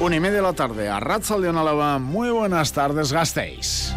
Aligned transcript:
Una 0.00 0.16
y 0.16 0.20
media 0.20 0.36
de 0.36 0.42
la 0.42 0.52
tarde 0.52 0.88
a 0.88 0.98
Ratzal 0.98 1.40
de 1.40 1.48
Onalaba. 1.48 2.00
Muy 2.00 2.28
buenas 2.30 2.72
tardes, 2.72 3.12
gastéis. 3.12 3.94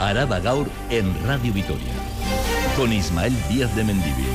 Araba 0.00 0.40
Gaur 0.40 0.68
en 0.90 1.14
Radio 1.24 1.52
Vitoria. 1.52 1.94
Con 2.76 2.92
Ismael 2.92 3.32
Díaz 3.48 3.74
de 3.76 3.84
Mendivil. 3.84 4.26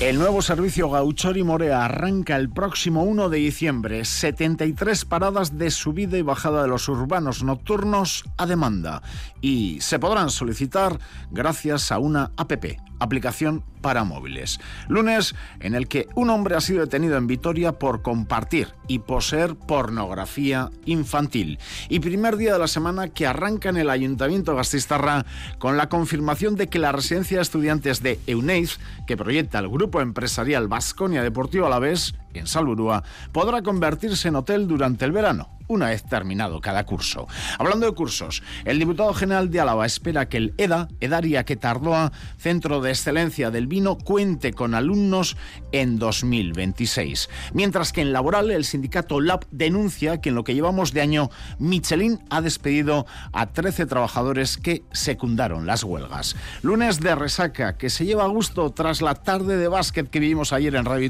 El 0.00 0.18
nuevo 0.18 0.42
servicio 0.42 0.90
Gauchori 0.90 1.42
Morea 1.42 1.84
arranca 1.84 2.36
el 2.36 2.50
próximo 2.50 3.02
1 3.02 3.28
de 3.30 3.38
diciembre. 3.38 4.04
73 4.04 5.04
paradas 5.04 5.58
de 5.58 5.70
subida 5.70 6.18
y 6.18 6.22
bajada 6.22 6.62
de 6.62 6.68
los 6.68 6.88
urbanos 6.88 7.42
nocturnos 7.42 8.24
a 8.36 8.46
demanda. 8.46 9.02
Y 9.40 9.80
se 9.80 9.98
podrán 9.98 10.30
solicitar 10.30 11.00
gracias 11.30 11.90
a 11.90 11.98
una 11.98 12.30
APP, 12.36 12.78
aplicación 12.98 13.64
para 13.80 14.04
móviles. 14.04 14.60
Lunes 14.88 15.34
en 15.60 15.74
el 15.74 15.88
que 15.88 16.08
un 16.14 16.30
hombre 16.30 16.56
ha 16.56 16.60
sido 16.60 16.80
detenido 16.80 17.16
en 17.16 17.26
Vitoria 17.26 17.72
por 17.72 18.02
compartir 18.02 18.68
y 18.88 19.00
poseer 19.00 19.54
pornografía 19.54 20.70
infantil. 20.84 21.58
Y 21.88 22.00
primer 22.00 22.36
día 22.36 22.52
de 22.52 22.58
la 22.58 22.68
semana 22.68 23.08
que 23.08 23.26
arranca 23.26 23.68
en 23.68 23.76
el 23.76 23.90
Ayuntamiento 23.90 24.56
Gastistarra 24.56 25.24
con 25.58 25.76
la 25.76 25.88
confirmación 25.88 26.56
de 26.56 26.68
que 26.68 26.78
la 26.78 26.92
residencia 26.92 27.38
de 27.38 27.42
estudiantes 27.42 28.02
de 28.02 28.18
EUNEIZ, 28.26 28.78
que 29.06 29.16
proyecta 29.16 29.58
el 29.58 29.68
grupo 29.68 30.00
empresarial 30.00 30.68
Vasconia 30.68 31.22
Deportivo 31.22 31.66
Alavés 31.66 32.14
en 32.34 32.46
Salburúa, 32.46 33.02
podrá 33.32 33.62
convertirse 33.62 34.28
en 34.28 34.36
hotel 34.36 34.68
durante 34.68 35.04
el 35.04 35.12
verano 35.12 35.58
una 35.68 35.90
vez 35.90 36.02
terminado 36.02 36.60
cada 36.60 36.84
curso. 36.84 37.28
Hablando 37.58 37.86
de 37.86 37.92
cursos, 37.92 38.42
el 38.64 38.78
diputado 38.78 39.12
general 39.12 39.50
de 39.50 39.60
Álava 39.60 39.84
espera 39.86 40.28
que 40.28 40.38
el 40.38 40.54
EDA, 40.56 40.88
Edaria 41.00 41.44
que 41.44 41.56
Tardoa, 41.56 42.10
Centro 42.38 42.80
de 42.80 42.90
Excelencia 42.90 43.50
del 43.50 43.66
Vino, 43.66 43.98
cuente 43.98 44.54
con 44.54 44.74
alumnos 44.74 45.36
en 45.72 45.98
2026. 45.98 47.28
Mientras 47.52 47.92
que 47.92 48.00
en 48.00 48.12
laboral, 48.14 48.50
el 48.50 48.64
sindicato 48.64 49.20
LAB 49.20 49.46
denuncia 49.50 50.22
que 50.22 50.30
en 50.30 50.34
lo 50.34 50.44
que 50.44 50.54
llevamos 50.54 50.92
de 50.92 51.02
año, 51.02 51.30
Michelin 51.58 52.20
ha 52.30 52.40
despedido 52.40 53.06
a 53.32 53.46
13 53.46 53.86
trabajadores 53.86 54.56
que 54.56 54.84
secundaron 54.92 55.66
las 55.66 55.84
huelgas. 55.84 56.34
Lunes 56.62 57.00
de 57.00 57.14
resaca, 57.14 57.76
que 57.76 57.90
se 57.90 58.06
lleva 58.06 58.24
a 58.24 58.28
gusto 58.28 58.70
tras 58.70 59.02
la 59.02 59.14
tarde 59.14 59.58
de 59.58 59.68
básquet 59.68 60.08
que 60.08 60.20
vivimos 60.20 60.54
ayer 60.54 60.74
en 60.74 60.86
Radio. 60.86 61.08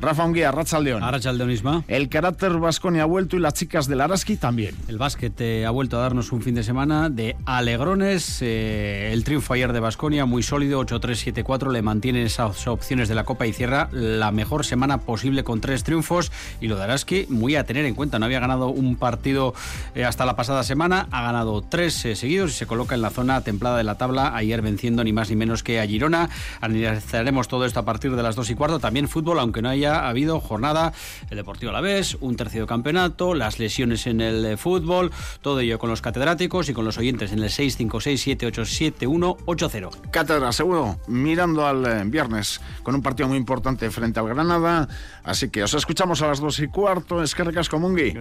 Rafa 0.00 0.24
Unguía, 0.24 0.43
Rachaldeón. 0.52 1.02
Arrachaldeón 1.02 1.84
El 1.88 2.08
carácter 2.08 2.52
vasconi 2.58 3.00
ha 3.00 3.04
vuelto 3.04 3.36
y 3.36 3.40
las 3.40 3.54
chicas 3.54 3.86
del 3.86 4.00
Araski 4.00 4.36
también. 4.36 4.74
El 4.88 4.98
básquet 4.98 5.38
eh, 5.40 5.66
ha 5.66 5.70
vuelto 5.70 5.98
a 5.98 6.00
darnos 6.00 6.32
un 6.32 6.42
fin 6.42 6.54
de 6.54 6.62
semana 6.62 7.10
de 7.10 7.36
alegrones. 7.46 8.40
Eh, 8.42 9.10
el 9.12 9.24
triunfo 9.24 9.54
ayer 9.54 9.72
de 9.72 9.80
Basconia, 9.80 10.26
muy 10.26 10.42
sólido, 10.42 10.80
8-3-7-4, 10.84 11.70
le 11.70 11.82
mantiene 11.82 12.22
esas 12.22 12.66
opciones 12.66 13.08
de 13.08 13.14
la 13.14 13.24
Copa 13.24 13.46
y 13.46 13.52
cierra 13.52 13.88
la 13.92 14.30
mejor 14.30 14.64
semana 14.64 14.98
posible 14.98 15.44
con 15.44 15.60
tres 15.60 15.84
triunfos. 15.84 16.32
Y 16.60 16.68
lo 16.68 16.76
de 16.76 16.84
Araski, 16.84 17.26
muy 17.28 17.56
a 17.56 17.64
tener 17.64 17.84
en 17.84 17.94
cuenta, 17.94 18.18
no 18.18 18.26
había 18.26 18.40
ganado 18.40 18.68
un 18.68 18.96
partido 18.96 19.54
eh, 19.94 20.04
hasta 20.04 20.24
la 20.24 20.36
pasada 20.36 20.62
semana, 20.62 21.08
ha 21.10 21.22
ganado 21.22 21.62
tres 21.62 21.94
seguidos 21.94 22.50
y 22.50 22.54
se 22.54 22.66
coloca 22.66 22.94
en 22.94 23.02
la 23.02 23.10
zona 23.10 23.40
templada 23.42 23.78
de 23.78 23.84
la 23.84 23.96
tabla, 23.96 24.34
ayer 24.34 24.62
venciendo 24.62 25.04
ni 25.04 25.12
más 25.12 25.30
ni 25.30 25.36
menos 25.36 25.62
que 25.62 25.80
a 25.80 25.86
Girona. 25.86 26.30
Analizaremos 26.60 27.48
todo 27.48 27.64
esto 27.64 27.80
a 27.80 27.84
partir 27.84 28.14
de 28.14 28.22
las 28.22 28.36
2 28.36 28.50
y 28.50 28.54
cuarto. 28.54 28.78
También 28.78 29.08
fútbol, 29.08 29.38
aunque 29.38 29.62
no 29.62 29.68
haya 29.68 30.08
habido 30.08 30.33
jornada, 30.40 30.92
el 31.30 31.36
Deportivo 31.36 31.70
a 31.70 31.74
la 31.74 31.80
vez, 31.80 32.16
un 32.20 32.34
tercio 32.36 32.66
campeonato, 32.66 33.34
las 33.34 33.58
lesiones 33.58 34.06
en 34.06 34.20
el 34.20 34.44
eh, 34.44 34.56
fútbol, 34.56 35.10
todo 35.42 35.58
ello 35.60 35.78
con 35.78 35.90
los 35.90 36.00
catedráticos 36.00 36.68
y 36.68 36.74
con 36.74 36.84
los 36.84 36.98
oyentes 36.98 37.32
en 37.32 37.40
el 37.40 37.50
656-787180. 37.50 40.10
Cátedra, 40.10 40.52
seguro, 40.52 40.98
mirando 41.06 41.66
al 41.66 41.86
eh, 41.86 42.02
viernes 42.06 42.60
con 42.82 42.94
un 42.94 43.02
partido 43.02 43.28
muy 43.28 43.36
importante 43.36 43.90
frente 43.90 44.20
al 44.20 44.28
Granada, 44.28 44.88
así 45.22 45.50
que 45.50 45.62
os 45.62 45.74
escuchamos 45.74 46.22
a 46.22 46.28
las 46.28 46.40
dos 46.40 46.58
y 46.60 46.68
cuarto, 46.68 47.22
es 47.22 47.34
que 47.34 47.44
recas 47.44 47.70
Mungui. 47.72 48.14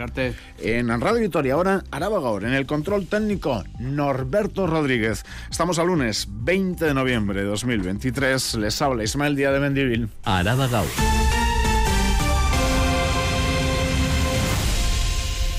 En 0.58 1.02
Radio 1.02 1.22
Vitoria, 1.22 1.54
ahora 1.54 1.84
Araba 1.92 2.20
Gaur, 2.20 2.44
en 2.46 2.54
el 2.54 2.66
control 2.66 3.08
técnico 3.08 3.64
Norberto 3.80 4.68
Rodríguez. 4.68 5.24
Estamos 5.50 5.80
al 5.80 5.88
lunes 5.88 6.28
20 6.30 6.86
de 6.86 6.94
noviembre 6.94 7.42
de 7.42 7.48
2023, 7.48 8.56
les 8.56 8.82
habla 8.82 9.04
Ismael 9.04 9.36
Díaz 9.36 9.54
de 9.54 9.60
Mendivil. 9.60 10.10
Araba 10.24 10.68
Gaur. 10.68 10.88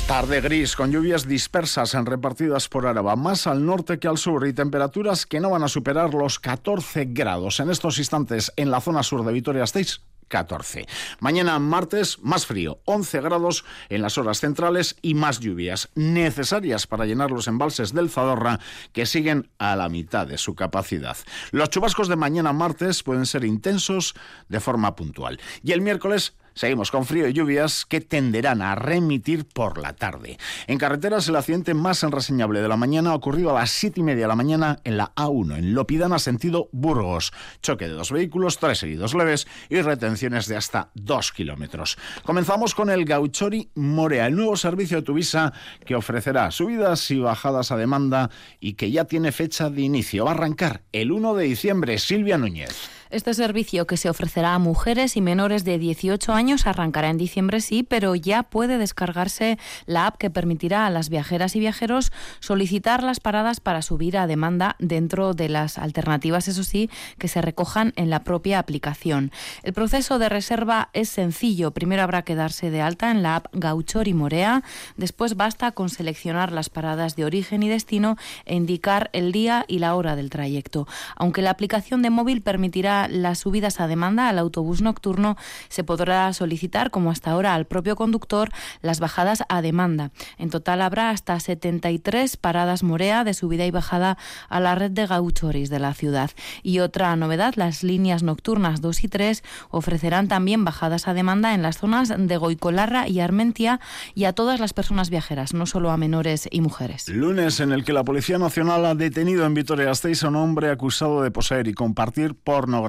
Tarde 0.06 0.42
gris, 0.42 0.76
con 0.76 0.92
lluvias 0.92 1.26
dispersas 1.26 1.94
en 1.94 2.04
repartidas 2.04 2.68
por 2.68 2.86
Araba, 2.86 3.16
más 3.16 3.46
al 3.46 3.64
norte 3.64 3.98
que 3.98 4.06
al 4.06 4.18
sur 4.18 4.46
y 4.46 4.52
temperaturas 4.52 5.24
que 5.24 5.40
no 5.40 5.48
van 5.48 5.62
a 5.62 5.68
superar 5.68 6.12
los 6.12 6.38
14 6.38 7.06
grados. 7.06 7.58
En 7.58 7.70
estos 7.70 7.98
instantes, 7.98 8.52
en 8.56 8.70
la 8.70 8.82
zona 8.82 9.02
sur 9.02 9.24
de 9.24 9.32
Vitoria-Gasteiz, 9.32 10.02
14. 10.28 10.86
Mañana 11.20 11.58
martes, 11.58 12.18
más 12.20 12.44
frío, 12.44 12.80
11 12.84 13.20
grados 13.22 13.64
en 13.88 14.02
las 14.02 14.18
horas 14.18 14.40
centrales 14.40 14.96
y 15.00 15.14
más 15.14 15.40
lluvias 15.40 15.88
necesarias 15.94 16.86
para 16.86 17.06
llenar 17.06 17.30
los 17.30 17.48
embalses 17.48 17.94
del 17.94 18.10
Zadorra 18.10 18.60
que 18.92 19.06
siguen 19.06 19.48
a 19.58 19.74
la 19.74 19.88
mitad 19.88 20.26
de 20.26 20.36
su 20.36 20.54
capacidad. 20.54 21.16
Los 21.50 21.70
chubascos 21.70 22.08
de 22.08 22.16
mañana 22.16 22.52
martes 22.52 23.02
pueden 23.02 23.24
ser 23.24 23.44
intensos 23.44 24.14
de 24.50 24.60
forma 24.60 24.96
puntual. 24.96 25.40
Y 25.62 25.72
el 25.72 25.80
miércoles 25.80 26.34
Seguimos 26.54 26.90
con 26.90 27.04
frío 27.04 27.28
y 27.28 27.32
lluvias 27.32 27.84
que 27.84 28.00
tenderán 28.00 28.62
a 28.62 28.76
remitir 28.76 29.44
por 29.44 29.78
la 29.78 29.94
tarde. 29.94 30.38
En 30.66 30.78
carreteras, 30.78 31.28
el 31.28 31.36
accidente 31.36 31.74
más 31.74 32.02
enreseñable 32.04 32.60
de 32.62 32.68
la 32.68 32.76
mañana 32.76 33.10
ha 33.10 33.14
ocurrido 33.14 33.50
a 33.50 33.60
las 33.60 33.70
7 33.70 34.00
y 34.00 34.02
media 34.04 34.22
de 34.22 34.28
la 34.28 34.36
mañana 34.36 34.78
en 34.84 34.96
la 34.96 35.12
A1, 35.16 35.58
en 35.58 35.74
Lopidana, 35.74 36.18
sentido 36.18 36.68
Burgos. 36.70 37.32
Choque 37.60 37.88
de 37.88 37.94
dos 37.94 38.12
vehículos, 38.12 38.58
tres 38.58 38.82
heridos 38.84 39.14
leves 39.14 39.48
y 39.68 39.80
retenciones 39.80 40.46
de 40.46 40.56
hasta 40.56 40.90
dos 40.94 41.32
kilómetros. 41.32 41.98
Comenzamos 42.24 42.74
con 42.74 42.88
el 42.88 43.04
Gauchori 43.04 43.70
Morea, 43.74 44.26
el 44.26 44.36
nuevo 44.36 44.56
servicio 44.56 44.98
de 44.98 45.02
Tuvisa 45.02 45.52
que 45.84 45.96
ofrecerá 45.96 46.50
subidas 46.50 47.10
y 47.10 47.18
bajadas 47.18 47.72
a 47.72 47.76
demanda 47.76 48.30
y 48.60 48.74
que 48.74 48.90
ya 48.90 49.06
tiene 49.06 49.32
fecha 49.32 49.70
de 49.70 49.82
inicio. 49.82 50.24
Va 50.24 50.30
a 50.30 50.34
arrancar 50.34 50.82
el 50.92 51.10
1 51.10 51.34
de 51.34 51.44
diciembre. 51.44 51.98
Silvia 51.98 52.38
Núñez. 52.38 52.90
Este 53.10 53.34
servicio 53.34 53.86
que 53.86 53.96
se 53.96 54.08
ofrecerá 54.08 54.54
a 54.54 54.58
mujeres 54.58 55.16
y 55.16 55.20
menores 55.20 55.64
de 55.64 55.78
18 55.78 56.32
años 56.32 56.66
arrancará 56.66 57.10
en 57.10 57.18
diciembre, 57.18 57.60
sí, 57.60 57.82
pero 57.82 58.14
ya 58.14 58.42
puede 58.42 58.78
descargarse 58.78 59.58
la 59.86 60.06
app 60.06 60.16
que 60.16 60.30
permitirá 60.30 60.86
a 60.86 60.90
las 60.90 61.10
viajeras 61.10 61.54
y 61.54 61.60
viajeros 61.60 62.12
solicitar 62.40 63.02
las 63.02 63.20
paradas 63.20 63.60
para 63.60 63.82
subir 63.82 64.16
a 64.16 64.26
demanda 64.26 64.76
dentro 64.78 65.34
de 65.34 65.48
las 65.48 65.78
alternativas, 65.78 66.48
eso 66.48 66.64
sí, 66.64 66.90
que 67.18 67.28
se 67.28 67.42
recojan 67.42 67.92
en 67.96 68.10
la 68.10 68.24
propia 68.24 68.58
aplicación. 68.58 69.32
El 69.62 69.72
proceso 69.72 70.18
de 70.18 70.28
reserva 70.28 70.88
es 70.92 71.08
sencillo. 71.08 71.72
Primero 71.72 72.02
habrá 72.02 72.22
que 72.22 72.34
darse 72.34 72.70
de 72.70 72.80
alta 72.80 73.10
en 73.10 73.22
la 73.22 73.36
app 73.36 73.46
Gauchor 73.52 74.08
y 74.08 74.14
Morea. 74.14 74.62
Después 74.96 75.36
basta 75.36 75.72
con 75.72 75.88
seleccionar 75.88 76.52
las 76.52 76.70
paradas 76.70 77.16
de 77.16 77.24
origen 77.24 77.62
y 77.62 77.68
destino 77.68 78.16
e 78.46 78.54
indicar 78.54 79.10
el 79.12 79.32
día 79.32 79.64
y 79.68 79.78
la 79.78 79.94
hora 79.94 80.16
del 80.16 80.30
trayecto. 80.30 80.86
Aunque 81.16 81.42
la 81.42 81.50
aplicación 81.50 82.02
de 82.02 82.10
móvil 82.10 82.42
permitirá 82.42 82.93
las 83.08 83.40
subidas 83.40 83.80
a 83.80 83.86
demanda 83.86 84.28
al 84.28 84.38
autobús 84.38 84.82
nocturno, 84.82 85.36
se 85.68 85.84
podrá 85.84 86.32
solicitar, 86.32 86.90
como 86.90 87.10
hasta 87.10 87.30
ahora, 87.30 87.54
al 87.54 87.66
propio 87.66 87.96
conductor 87.96 88.50
las 88.82 89.00
bajadas 89.00 89.42
a 89.48 89.62
demanda. 89.62 90.10
En 90.38 90.50
total 90.50 90.82
habrá 90.82 91.10
hasta 91.10 91.38
73 91.38 92.36
paradas 92.36 92.82
Morea 92.82 93.24
de 93.24 93.34
subida 93.34 93.66
y 93.66 93.70
bajada 93.70 94.16
a 94.48 94.60
la 94.60 94.74
red 94.74 94.90
de 94.90 95.06
gauchoris 95.06 95.70
de 95.70 95.78
la 95.78 95.94
ciudad. 95.94 96.30
Y 96.62 96.80
otra 96.80 97.14
novedad, 97.16 97.54
las 97.56 97.82
líneas 97.82 98.22
nocturnas 98.22 98.80
2 98.80 99.04
y 99.04 99.08
3 99.08 99.42
ofrecerán 99.70 100.28
también 100.28 100.64
bajadas 100.64 101.08
a 101.08 101.14
demanda 101.14 101.54
en 101.54 101.62
las 101.62 101.78
zonas 101.78 102.12
de 102.16 102.36
Goicolarra 102.36 103.08
y 103.08 103.20
Armentia 103.20 103.80
y 104.14 104.24
a 104.24 104.32
todas 104.32 104.60
las 104.60 104.72
personas 104.72 105.10
viajeras, 105.10 105.54
no 105.54 105.66
solo 105.66 105.90
a 105.90 105.96
menores 105.96 106.48
y 106.50 106.60
mujeres. 106.60 107.08
Lunes 107.08 107.60
en 107.60 107.72
el 107.72 107.84
que 107.84 107.92
la 107.92 108.04
Policía 108.04 108.38
Nacional 108.38 108.86
ha 108.86 108.94
detenido 108.94 109.44
en 109.46 109.54
Vitoria-Gasteiz 109.54 110.24
a 110.24 110.28
un 110.28 110.36
hombre 110.36 110.70
acusado 110.70 111.22
de 111.22 111.30
poseer 111.30 111.68
y 111.68 111.74
compartir 111.74 112.34
pornografía 112.34 112.83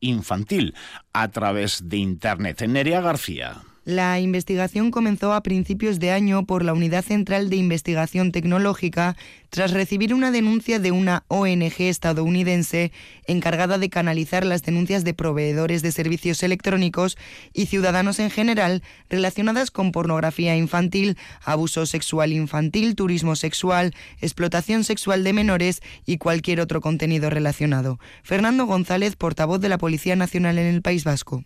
infantil 0.00 0.74
a 1.12 1.28
través 1.28 1.88
de 1.88 1.98
Internet. 1.98 2.62
Nerea 2.66 3.00
García. 3.00 3.69
La 3.90 4.20
investigación 4.20 4.92
comenzó 4.92 5.32
a 5.32 5.42
principios 5.42 5.98
de 5.98 6.12
año 6.12 6.46
por 6.46 6.64
la 6.64 6.74
Unidad 6.74 7.04
Central 7.04 7.50
de 7.50 7.56
Investigación 7.56 8.30
Tecnológica 8.30 9.16
tras 9.48 9.72
recibir 9.72 10.14
una 10.14 10.30
denuncia 10.30 10.78
de 10.78 10.92
una 10.92 11.24
ONG 11.26 11.74
estadounidense 11.80 12.92
encargada 13.26 13.78
de 13.78 13.90
canalizar 13.90 14.46
las 14.46 14.62
denuncias 14.62 15.02
de 15.02 15.12
proveedores 15.12 15.82
de 15.82 15.90
servicios 15.90 16.44
electrónicos 16.44 17.18
y 17.52 17.66
ciudadanos 17.66 18.20
en 18.20 18.30
general 18.30 18.84
relacionadas 19.08 19.72
con 19.72 19.90
pornografía 19.90 20.54
infantil, 20.54 21.18
abuso 21.44 21.84
sexual 21.84 22.32
infantil, 22.32 22.94
turismo 22.94 23.34
sexual, 23.34 23.92
explotación 24.20 24.84
sexual 24.84 25.24
de 25.24 25.32
menores 25.32 25.80
y 26.06 26.18
cualquier 26.18 26.60
otro 26.60 26.80
contenido 26.80 27.28
relacionado. 27.28 27.98
Fernando 28.22 28.66
González, 28.66 29.16
portavoz 29.16 29.60
de 29.60 29.68
la 29.68 29.78
Policía 29.78 30.14
Nacional 30.14 30.58
en 30.58 30.66
el 30.66 30.80
País 30.80 31.02
Vasco. 31.02 31.42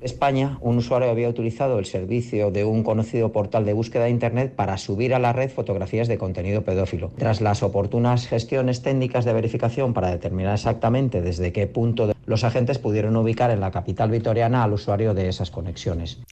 España, 0.00 0.58
un 0.60 0.78
usuario 0.78 1.10
había 1.10 1.28
utilizado 1.28 1.78
el 1.78 1.86
servicio 1.86 2.50
de 2.50 2.64
un 2.64 2.82
conocido 2.82 3.32
portal 3.32 3.64
de 3.64 3.72
búsqueda 3.72 4.04
de 4.04 4.10
Internet 4.10 4.54
para 4.54 4.78
subir 4.78 5.14
a 5.14 5.18
la 5.18 5.32
red 5.32 5.50
fotografías 5.50 6.08
de 6.08 6.18
contenido 6.18 6.62
pedófilo. 6.62 7.10
Tras 7.16 7.40
las 7.40 7.62
oportunas 7.62 8.26
gestiones 8.26 8.82
técnicas 8.82 9.24
de 9.24 9.32
verificación 9.32 9.92
para 9.92 10.10
determinar 10.10 10.54
exactamente 10.54 11.20
desde 11.20 11.52
qué 11.52 11.66
punto 11.66 12.12
los 12.26 12.44
agentes 12.44 12.78
pudieron 12.78 13.16
ubicar 13.16 13.50
en 13.50 13.60
la 13.60 13.70
capital 13.70 14.10
vitoriana 14.10 14.62
al 14.62 14.72
usuario 14.72 15.14
de 15.14 15.28
esas 15.28 15.50
conexiones. 15.50 16.22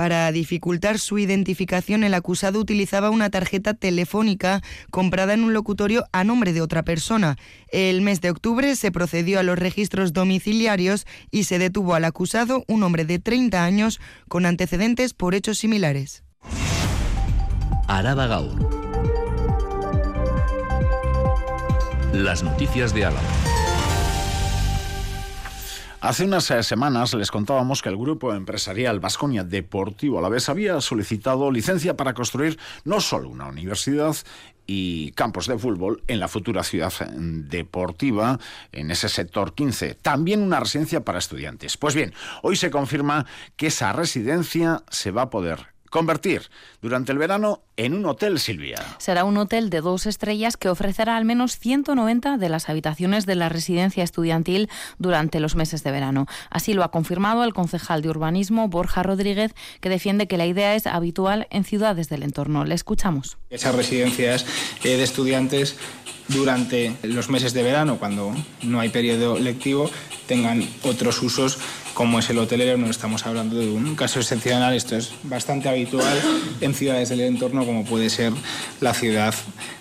Para 0.00 0.32
dificultar 0.32 0.98
su 0.98 1.18
identificación, 1.18 2.04
el 2.04 2.14
acusado 2.14 2.58
utilizaba 2.58 3.10
una 3.10 3.28
tarjeta 3.28 3.74
telefónica 3.74 4.62
comprada 4.90 5.34
en 5.34 5.44
un 5.44 5.52
locutorio 5.52 6.06
a 6.10 6.24
nombre 6.24 6.54
de 6.54 6.62
otra 6.62 6.84
persona. 6.84 7.36
El 7.68 8.00
mes 8.00 8.22
de 8.22 8.30
octubre 8.30 8.76
se 8.76 8.92
procedió 8.92 9.38
a 9.38 9.42
los 9.42 9.58
registros 9.58 10.14
domiciliarios 10.14 11.06
y 11.30 11.44
se 11.44 11.58
detuvo 11.58 11.94
al 11.94 12.06
acusado, 12.06 12.64
un 12.66 12.82
hombre 12.82 13.04
de 13.04 13.18
30 13.18 13.62
años, 13.62 14.00
con 14.26 14.46
antecedentes 14.46 15.12
por 15.12 15.34
hechos 15.34 15.58
similares. 15.58 16.24
Araba 17.86 18.26
Gaur. 18.26 18.56
Las 22.14 22.42
noticias 22.42 22.94
de 22.94 23.04
Álava. 23.04 23.39
Hace 26.00 26.24
unas 26.24 26.50
eh, 26.50 26.62
semanas 26.62 27.12
les 27.12 27.30
contábamos 27.30 27.82
que 27.82 27.90
el 27.90 27.96
grupo 27.98 28.32
empresarial 28.32 29.00
Vasconia 29.00 29.44
Deportivo 29.44 30.18
a 30.18 30.22
la 30.22 30.30
vez 30.30 30.48
había 30.48 30.80
solicitado 30.80 31.50
licencia 31.50 31.94
para 31.94 32.14
construir 32.14 32.58
no 32.84 33.02
solo 33.02 33.28
una 33.28 33.48
universidad 33.48 34.16
y 34.66 35.12
campos 35.12 35.46
de 35.46 35.58
fútbol 35.58 36.02
en 36.06 36.18
la 36.18 36.28
futura 36.28 36.64
ciudad 36.64 36.90
eh, 37.00 37.06
deportiva, 37.18 38.38
en 38.72 38.90
ese 38.90 39.10
sector 39.10 39.52
15. 39.52 39.96
También 39.96 40.40
una 40.40 40.58
residencia 40.58 41.04
para 41.04 41.18
estudiantes. 41.18 41.76
Pues 41.76 41.94
bien, 41.94 42.14
hoy 42.42 42.56
se 42.56 42.70
confirma 42.70 43.26
que 43.56 43.66
esa 43.66 43.92
residencia 43.92 44.82
se 44.88 45.10
va 45.10 45.22
a 45.22 45.30
poder 45.30 45.66
convertir 45.90 46.50
durante 46.80 47.12
el 47.12 47.18
verano 47.18 47.62
en 47.76 47.94
un 47.94 48.06
hotel, 48.06 48.38
Silvia. 48.38 48.78
Será 48.98 49.24
un 49.24 49.36
hotel 49.36 49.68
de 49.68 49.80
dos 49.80 50.06
estrellas 50.06 50.56
que 50.56 50.68
ofrecerá 50.68 51.16
al 51.16 51.24
menos 51.24 51.58
190 51.58 52.38
de 52.38 52.48
las 52.48 52.68
habitaciones 52.68 53.26
de 53.26 53.34
la 53.34 53.48
residencia 53.48 54.04
estudiantil 54.04 54.70
durante 54.98 55.40
los 55.40 55.56
meses 55.56 55.82
de 55.82 55.90
verano. 55.90 56.26
Así 56.48 56.72
lo 56.72 56.84
ha 56.84 56.90
confirmado 56.90 57.44
el 57.44 57.52
concejal 57.52 58.02
de 58.02 58.08
urbanismo, 58.08 58.68
Borja 58.68 59.02
Rodríguez, 59.02 59.54
que 59.80 59.88
defiende 59.88 60.28
que 60.28 60.38
la 60.38 60.46
idea 60.46 60.74
es 60.74 60.86
habitual 60.86 61.48
en 61.50 61.64
ciudades 61.64 62.08
del 62.08 62.22
entorno. 62.22 62.64
Le 62.64 62.74
escuchamos. 62.74 63.39
Esas 63.50 63.74
residencias 63.74 64.46
eh, 64.84 64.96
de 64.96 65.02
estudiantes 65.02 65.76
durante 66.28 66.96
los 67.02 67.28
meses 67.28 67.52
de 67.52 67.64
verano, 67.64 67.98
cuando 67.98 68.32
no 68.62 68.78
hay 68.78 68.88
periodo 68.88 69.38
lectivo, 69.38 69.90
tengan 70.26 70.64
otros 70.84 71.20
usos 71.22 71.58
como 71.92 72.20
es 72.20 72.30
el 72.30 72.38
hotelero, 72.38 72.78
no 72.78 72.88
estamos 72.88 73.26
hablando 73.26 73.56
de 73.56 73.68
un 73.68 73.96
caso 73.96 74.20
excepcional, 74.20 74.74
esto 74.74 74.96
es 74.96 75.12
bastante 75.24 75.68
habitual 75.68 76.20
en 76.60 76.74
ciudades 76.74 77.08
del 77.08 77.22
entorno 77.22 77.66
como 77.66 77.84
puede 77.84 78.08
ser 78.08 78.32
la 78.80 78.94
ciudad 78.94 79.34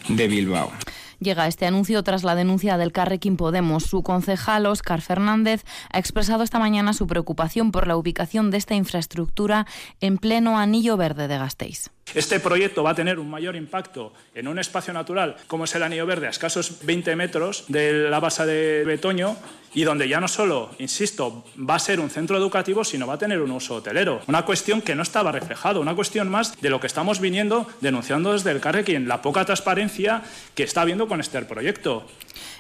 de 0.07 0.27
Bilbao. 0.27 0.71
Llega 1.19 1.48
este 1.48 1.66
anuncio 1.66 2.01
tras 2.01 2.24
la 2.24 2.33
denuncia 2.33 2.77
del 2.77 2.94
Carrequín 2.94 3.36
Podemos. 3.36 3.83
Su 3.83 4.04
concejal, 4.04 4.66
Óscar 4.66 5.01
Fernández, 5.01 5.66
ha 5.92 6.00
expresado 6.00 6.44
esta 6.44 6.60
mañana 6.60 6.94
su 6.94 7.07
preocupación 7.07 7.71
por 7.71 7.88
la 7.88 7.98
ubicación 7.98 8.51
de 8.51 8.57
esta 8.57 8.75
infraestructura 8.75 9.68
en 10.00 10.18
pleno 10.18 10.57
anillo 10.57 10.95
verde 10.95 11.27
de 11.27 11.38
Gasteiz. 11.38 11.92
Este 12.15 12.39
proyecto 12.39 12.83
va 12.83 12.91
a 12.91 12.95
tener 12.95 13.19
un 13.19 13.29
mayor 13.29 13.56
impacto 13.56 14.13
en 14.33 14.47
un 14.47 14.59
espacio 14.59 14.94
natural 14.94 15.35
como 15.47 15.65
es 15.65 15.75
el 15.75 15.83
Anillo 15.83 16.06
Verde, 16.06 16.27
a 16.27 16.29
escasos 16.29 16.85
20 16.85 17.15
metros 17.15 17.65
de 17.67 18.09
la 18.09 18.19
base 18.19 18.45
de 18.45 18.83
Betoño, 18.85 19.38
y 19.73 19.83
donde 19.83 20.09
ya 20.09 20.19
no 20.19 20.27
solo, 20.27 20.71
insisto, 20.79 21.45
va 21.57 21.75
a 21.75 21.79
ser 21.79 22.00
un 22.00 22.09
centro 22.09 22.38
educativo, 22.38 22.83
sino 22.83 23.06
va 23.06 23.15
a 23.15 23.17
tener 23.17 23.41
un 23.41 23.51
uso 23.51 23.75
hotelero. 23.75 24.21
Una 24.27 24.44
cuestión 24.44 24.81
que 24.81 24.95
no 24.95 25.03
estaba 25.03 25.31
reflejado, 25.31 25.81
una 25.81 25.95
cuestión 25.95 26.29
más 26.29 26.59
de 26.59 26.69
lo 26.69 26.79
que 26.79 26.88
estamos 26.88 27.19
viniendo 27.19 27.67
denunciando 27.81 28.33
desde 28.33 28.51
el 28.51 28.59
en 28.69 29.07
la 29.07 29.21
poca 29.21 29.45
transparencia 29.45 30.23
que 30.56 30.63
está 30.63 30.81
habiendo 30.81 31.07
con 31.07 31.19
este 31.19 31.41
proyecto. 31.41 32.06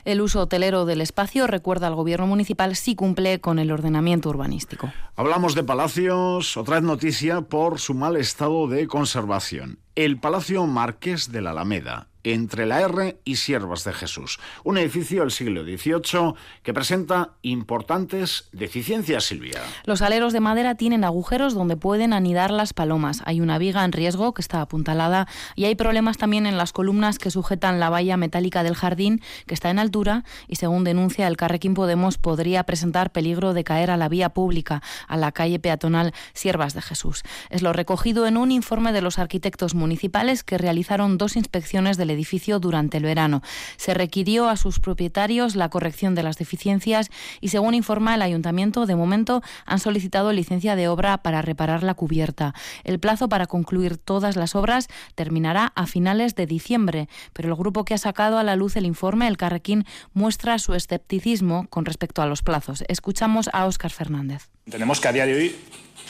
El 0.05 0.21
uso 0.21 0.41
hotelero 0.41 0.85
del 0.85 1.01
espacio, 1.01 1.47
recuerda 1.47 1.87
al 1.87 1.95
gobierno 1.95 2.27
municipal, 2.27 2.75
sí 2.75 2.95
cumple 2.95 3.39
con 3.39 3.59
el 3.59 3.71
ordenamiento 3.71 4.29
urbanístico. 4.29 4.91
Hablamos 5.15 5.55
de 5.55 5.63
palacios, 5.63 6.57
otra 6.57 6.81
noticia 6.81 7.41
por 7.41 7.79
su 7.79 7.93
mal 7.93 8.17
estado 8.17 8.67
de 8.67 8.87
conservación. 8.87 9.79
El 9.95 10.19
Palacio 10.19 10.65
Marqués 10.65 11.31
de 11.31 11.41
la 11.41 11.51
Alameda, 11.51 12.08
entre 12.23 12.65
la 12.65 12.81
R 12.81 13.19
y 13.23 13.37
Siervas 13.37 13.83
de 13.83 13.93
Jesús, 13.93 14.39
un 14.63 14.77
edificio 14.77 15.21
del 15.21 15.31
siglo 15.31 15.63
XVIII 15.63 16.33
que 16.63 16.73
presenta 16.73 17.31
importantes 17.41 18.49
deficiencias, 18.51 19.25
Silvia. 19.25 19.61
Los 19.85 20.01
aleros 20.01 20.33
de 20.33 20.39
madera 20.39 20.75
tienen 20.75 21.03
agujeros 21.03 21.53
donde 21.53 21.77
pueden 21.77 22.13
anidar 22.13 22.51
las 22.51 22.73
palomas. 22.73 23.21
Hay 23.25 23.41
una 23.41 23.57
viga 23.57 23.85
en 23.85 23.91
riesgo 23.91 24.33
que 24.33 24.41
está 24.41 24.61
apuntalada 24.61 25.27
y 25.55 25.65
hay 25.65 25.75
problemas 25.75 26.17
también 26.17 26.45
en 26.45 26.57
las 26.57 26.73
columnas 26.73 27.19
que 27.19 27.31
sujetan 27.31 27.79
la 27.79 27.89
valla 27.89 28.17
metálica 28.17 28.63
del 28.63 28.75
jardín 28.75 29.21
que 29.45 29.53
está 29.53 29.69
en 29.69 29.79
altura 29.79 30.23
y 30.47 30.55
según 30.55 30.83
denuncia 30.83 31.27
el 31.27 31.37
Carrequín 31.37 31.73
Podemos 31.73 32.17
podría 32.17 32.63
presentar 32.63 33.11
peligro 33.11 33.53
de 33.53 33.63
caer 33.63 33.91
a 33.91 33.97
la 33.97 34.09
vía 34.09 34.29
pública, 34.29 34.81
a 35.07 35.17
la 35.17 35.31
calle 35.31 35.59
peatonal 35.59 36.13
Siervas 36.33 36.73
de 36.73 36.81
Jesús. 36.81 37.23
Es 37.49 37.61
lo 37.61 37.73
recogido 37.73 38.27
en 38.27 38.37
un 38.37 38.51
informe 38.51 38.91
de 38.91 39.01
los 39.01 39.19
arquitectos 39.19 39.75
municipales 39.75 40.43
que 40.43 40.57
realizaron 40.57 41.17
dos 41.17 41.35
inspecciones 41.35 41.97
del 41.97 42.08
edificio 42.11 42.59
durante 42.59 42.97
el 42.97 43.03
verano. 43.03 43.41
Se 43.77 43.93
requirió 43.93 44.49
a 44.49 44.57
sus 44.57 44.79
propietarios 44.79 45.55
la 45.55 45.69
corrección 45.69 46.15
de 46.15 46.23
las 46.23 46.37
deficiencias 46.37 47.09
y, 47.41 47.49
según 47.49 47.73
informa 47.73 48.15
el 48.15 48.21
ayuntamiento, 48.21 48.85
de 48.85 48.95
momento 48.95 49.41
han 49.65 49.79
solicitado 49.79 50.31
licencia 50.31 50.75
de 50.75 50.87
obra 50.87 51.19
para 51.19 51.41
reparar 51.41 51.83
la 51.83 51.93
cubierta. 51.93 52.53
El 52.83 52.99
plazo 52.99 53.29
para 53.29 53.47
concluir 53.47 53.97
todas 53.97 54.35
las 54.35 54.55
obras 54.55 54.87
terminará 55.15 55.71
a 55.75 55.85
finales 55.85 56.35
de 56.35 56.45
diciembre, 56.45 57.09
pero 57.33 57.49
el 57.49 57.55
grupo 57.55 57.85
que 57.85 57.93
ha 57.93 57.97
sacado 57.97 58.37
a 58.37 58.43
la 58.43 58.55
luz 58.55 58.75
el 58.75 58.85
informe, 58.85 59.27
el 59.27 59.37
Carrequín, 59.37 59.85
muestra 60.13 60.59
su 60.59 60.73
escepticismo 60.73 61.67
con 61.69 61.85
respecto 61.85 62.21
a 62.21 62.25
los 62.25 62.41
plazos. 62.41 62.83
Escuchamos 62.87 63.49
a 63.53 63.65
Óscar 63.65 63.91
Fernández. 63.91 64.49
Tenemos 64.69 64.99
que 64.99 65.07
a 65.07 65.11
día 65.11 65.25
de 65.25 65.35
hoy 65.35 65.55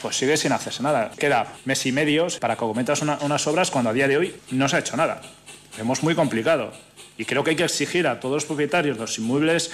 pues 0.01 0.17
sigue 0.17 0.37
sin 0.37 0.51
hacerse 0.51 0.83
nada. 0.83 1.11
Queda 1.17 1.53
mes 1.65 1.85
y 1.85 1.91
medio 1.91 2.27
para 2.39 2.55
que 2.55 2.59
cometas 2.59 3.01
unas 3.01 3.47
obras 3.47 3.71
cuando 3.71 3.89
a 3.89 3.93
día 3.93 4.07
de 4.07 4.17
hoy 4.17 4.35
no 4.51 4.67
se 4.69 4.77
ha 4.77 4.79
hecho 4.79 4.95
nada. 4.95 5.21
Vemos 5.77 6.03
muy 6.03 6.15
complicado. 6.15 6.71
Y 7.17 7.25
creo 7.25 7.43
que 7.43 7.51
hay 7.51 7.55
que 7.55 7.63
exigir 7.63 8.07
a 8.07 8.19
todos 8.19 8.35
los 8.35 8.45
propietarios 8.45 8.97
de 8.97 9.01
los 9.01 9.17
inmuebles 9.17 9.71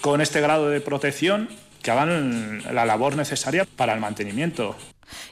con 0.00 0.20
este 0.20 0.40
grado 0.40 0.68
de 0.68 0.80
protección 0.80 1.48
que 1.82 1.90
hagan 1.90 2.62
la 2.74 2.84
labor 2.84 3.16
necesaria 3.16 3.66
para 3.76 3.94
el 3.94 4.00
mantenimiento. 4.00 4.76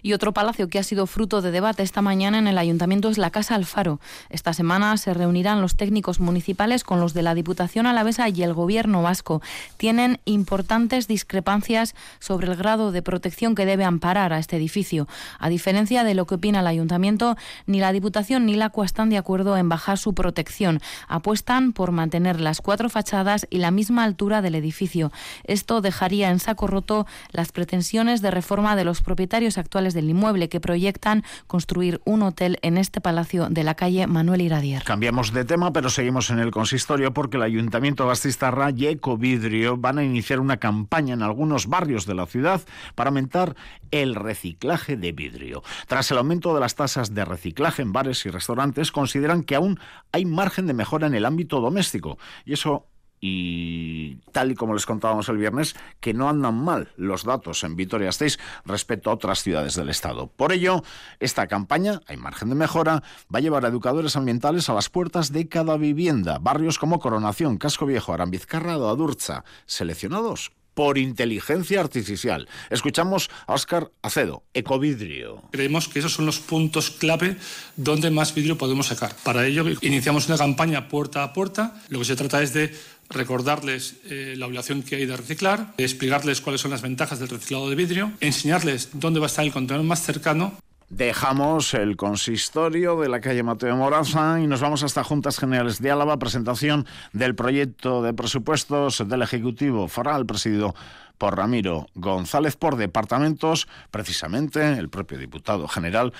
Y 0.02 0.12
otro 0.12 0.32
palacio 0.32 0.68
que 0.68 0.78
ha 0.78 0.82
sido 0.82 1.06
fruto 1.06 1.42
de 1.42 1.50
debate 1.50 1.82
esta 1.82 2.02
mañana 2.02 2.38
en 2.38 2.46
el 2.46 2.58
ayuntamiento 2.58 3.08
es 3.08 3.18
la 3.18 3.30
Casa 3.30 3.54
Alfaro. 3.54 4.00
Esta 4.30 4.52
semana 4.52 4.96
se 4.96 5.14
reunirán 5.14 5.60
los 5.60 5.76
técnicos 5.76 6.20
municipales 6.20 6.84
con 6.84 7.00
los 7.00 7.14
de 7.14 7.22
la 7.22 7.34
Diputación 7.34 7.86
Alavesa 7.86 8.28
y 8.28 8.42
el 8.42 8.54
Gobierno 8.54 9.02
vasco. 9.02 9.42
Tienen 9.76 10.20
importantes 10.24 11.08
discrepancias 11.08 11.94
sobre 12.18 12.48
el 12.48 12.56
grado 12.56 12.92
de 12.92 13.02
protección 13.02 13.54
que 13.54 13.66
debe 13.66 13.84
amparar 13.84 14.32
a 14.32 14.38
este 14.38 14.56
edificio. 14.56 15.08
A 15.38 15.48
diferencia 15.48 16.04
de 16.04 16.14
lo 16.14 16.26
que 16.26 16.36
opina 16.36 16.60
el 16.60 16.66
ayuntamiento, 16.66 17.36
ni 17.66 17.80
la 17.80 17.92
Diputación 17.92 18.46
ni 18.46 18.54
la 18.54 18.70
CUA 18.70 18.86
están 18.86 19.10
de 19.10 19.18
acuerdo 19.18 19.56
en 19.56 19.68
bajar 19.68 19.98
su 19.98 20.14
protección. 20.14 20.80
Apuestan 21.08 21.72
por 21.72 21.92
mantener 21.92 22.40
las 22.40 22.60
cuatro 22.60 22.88
fachadas 22.88 23.46
y 23.50 23.58
la 23.58 23.70
misma 23.70 24.04
altura 24.04 24.42
del 24.42 24.54
edificio. 24.54 25.12
Esto 25.44 25.80
dejaría 25.80 26.30
en 26.30 26.38
saco 26.38 26.66
roto 26.66 27.06
las 27.30 27.52
pretensiones 27.52 28.22
de 28.22 28.30
reforma 28.30 28.76
de 28.76 28.84
los 28.84 29.02
propietarios 29.02 29.58
actuales 29.64 29.94
del 29.94 30.10
inmueble 30.10 30.48
que 30.48 30.60
proyectan 30.60 31.24
construir 31.46 32.00
un 32.04 32.22
hotel 32.22 32.58
en 32.62 32.78
este 32.78 33.00
palacio 33.00 33.48
de 33.48 33.64
la 33.64 33.74
calle 33.74 34.06
Manuel 34.06 34.42
Iradier. 34.42 34.84
Cambiamos 34.84 35.32
de 35.32 35.44
tema, 35.44 35.72
pero 35.72 35.88
seguimos 35.88 36.30
en 36.30 36.38
el 36.38 36.50
consistorio 36.50 37.12
porque 37.12 37.38
el 37.38 37.42
Ayuntamiento 37.42 38.06
Gastistarra 38.06 38.70
y 38.70 38.86
Ecovidrio 38.86 39.76
van 39.76 39.98
a 39.98 40.04
iniciar 40.04 40.40
una 40.40 40.58
campaña 40.58 41.14
en 41.14 41.22
algunos 41.22 41.66
barrios 41.66 42.06
de 42.06 42.14
la 42.14 42.26
ciudad 42.26 42.60
para 42.94 43.08
aumentar 43.08 43.56
el 43.90 44.14
reciclaje 44.14 44.96
de 44.96 45.12
vidrio. 45.12 45.62
Tras 45.86 46.10
el 46.10 46.18
aumento 46.18 46.54
de 46.54 46.60
las 46.60 46.74
tasas 46.74 47.14
de 47.14 47.24
reciclaje 47.24 47.82
en 47.82 47.92
bares 47.92 48.26
y 48.26 48.30
restaurantes, 48.30 48.92
consideran 48.92 49.42
que 49.42 49.54
aún 49.54 49.80
hay 50.12 50.24
margen 50.24 50.66
de 50.66 50.74
mejora 50.74 51.06
en 51.06 51.14
el 51.14 51.24
ámbito 51.24 51.60
doméstico 51.60 52.18
y 52.44 52.52
eso 52.52 52.86
y 53.26 54.16
tal 54.32 54.52
y 54.52 54.54
como 54.54 54.74
les 54.74 54.84
contábamos 54.84 55.30
el 55.30 55.38
viernes, 55.38 55.74
que 55.98 56.12
no 56.12 56.28
andan 56.28 56.56
mal 56.56 56.92
los 56.98 57.24
datos 57.24 57.64
en 57.64 57.74
Vitoria-Gasteiz 57.74 58.38
respecto 58.66 59.08
a 59.08 59.14
otras 59.14 59.42
ciudades 59.42 59.76
del 59.76 59.88
Estado. 59.88 60.26
Por 60.26 60.52
ello, 60.52 60.82
esta 61.20 61.46
campaña, 61.46 62.02
hay 62.06 62.18
margen 62.18 62.50
de 62.50 62.54
mejora, 62.54 63.02
va 63.34 63.38
a 63.38 63.40
llevar 63.40 63.64
a 63.64 63.68
educadores 63.68 64.16
ambientales 64.16 64.68
a 64.68 64.74
las 64.74 64.90
puertas 64.90 65.32
de 65.32 65.48
cada 65.48 65.78
vivienda, 65.78 66.38
barrios 66.38 66.78
como 66.78 66.98
Coronación, 66.98 67.56
Casco 67.56 67.86
Viejo, 67.86 68.12
Arambizcarra 68.12 68.76
o 68.76 68.90
Adurza, 68.90 69.44
seleccionados 69.64 70.52
por 70.74 70.98
inteligencia 70.98 71.80
artificial. 71.80 72.48
Escuchamos 72.68 73.30
a 73.46 73.54
Óscar 73.54 73.90
Acedo, 74.02 74.42
Ecovidrio. 74.52 75.42
Creemos 75.52 75.88
que 75.88 76.00
esos 76.00 76.12
son 76.12 76.26
los 76.26 76.40
puntos 76.40 76.90
clave 76.90 77.36
donde 77.76 78.10
más 78.10 78.34
vidrio 78.34 78.58
podemos 78.58 78.88
sacar. 78.88 79.14
Para 79.22 79.46
ello 79.46 79.64
iniciamos 79.80 80.28
una 80.28 80.36
campaña 80.36 80.88
puerta 80.88 81.22
a 81.22 81.32
puerta. 81.32 81.80
Lo 81.88 82.00
que 82.00 82.04
se 82.04 82.16
trata 82.16 82.42
es 82.42 82.52
de 82.52 82.74
recordarles 83.10 83.96
eh, 84.04 84.34
la 84.36 84.46
obligación 84.46 84.82
que 84.82 84.96
hay 84.96 85.06
de 85.06 85.16
reciclar, 85.16 85.72
explicarles 85.78 86.40
cuáles 86.40 86.60
son 86.60 86.70
las 86.70 86.82
ventajas 86.82 87.18
del 87.18 87.28
reciclado 87.28 87.68
de 87.68 87.76
vidrio, 87.76 88.12
enseñarles 88.20 88.90
dónde 88.92 89.20
va 89.20 89.26
a 89.26 89.28
estar 89.28 89.44
el 89.44 89.52
contenedor 89.52 89.86
más 89.86 90.02
cercano. 90.02 90.54
Dejamos 90.90 91.74
el 91.74 91.96
consistorio 91.96 93.00
de 93.00 93.08
la 93.08 93.20
calle 93.20 93.42
Mateo 93.42 93.74
Moraza 93.76 94.38
y 94.40 94.46
nos 94.46 94.60
vamos 94.60 94.82
hasta 94.82 95.02
Juntas 95.02 95.38
Generales 95.38 95.80
de 95.80 95.90
Álava, 95.90 96.18
presentación 96.18 96.86
del 97.12 97.34
proyecto 97.34 98.02
de 98.02 98.12
presupuestos 98.12 99.02
del 99.08 99.22
Ejecutivo 99.22 99.88
Foral, 99.88 100.26
presidido 100.26 100.74
por 101.18 101.36
Ramiro 101.36 101.86
González 101.94 102.56
por 102.56 102.76
departamentos, 102.76 103.66
precisamente 103.90 104.74
el 104.74 104.88
propio 104.88 105.18
diputado 105.18 105.66
general 105.68 106.12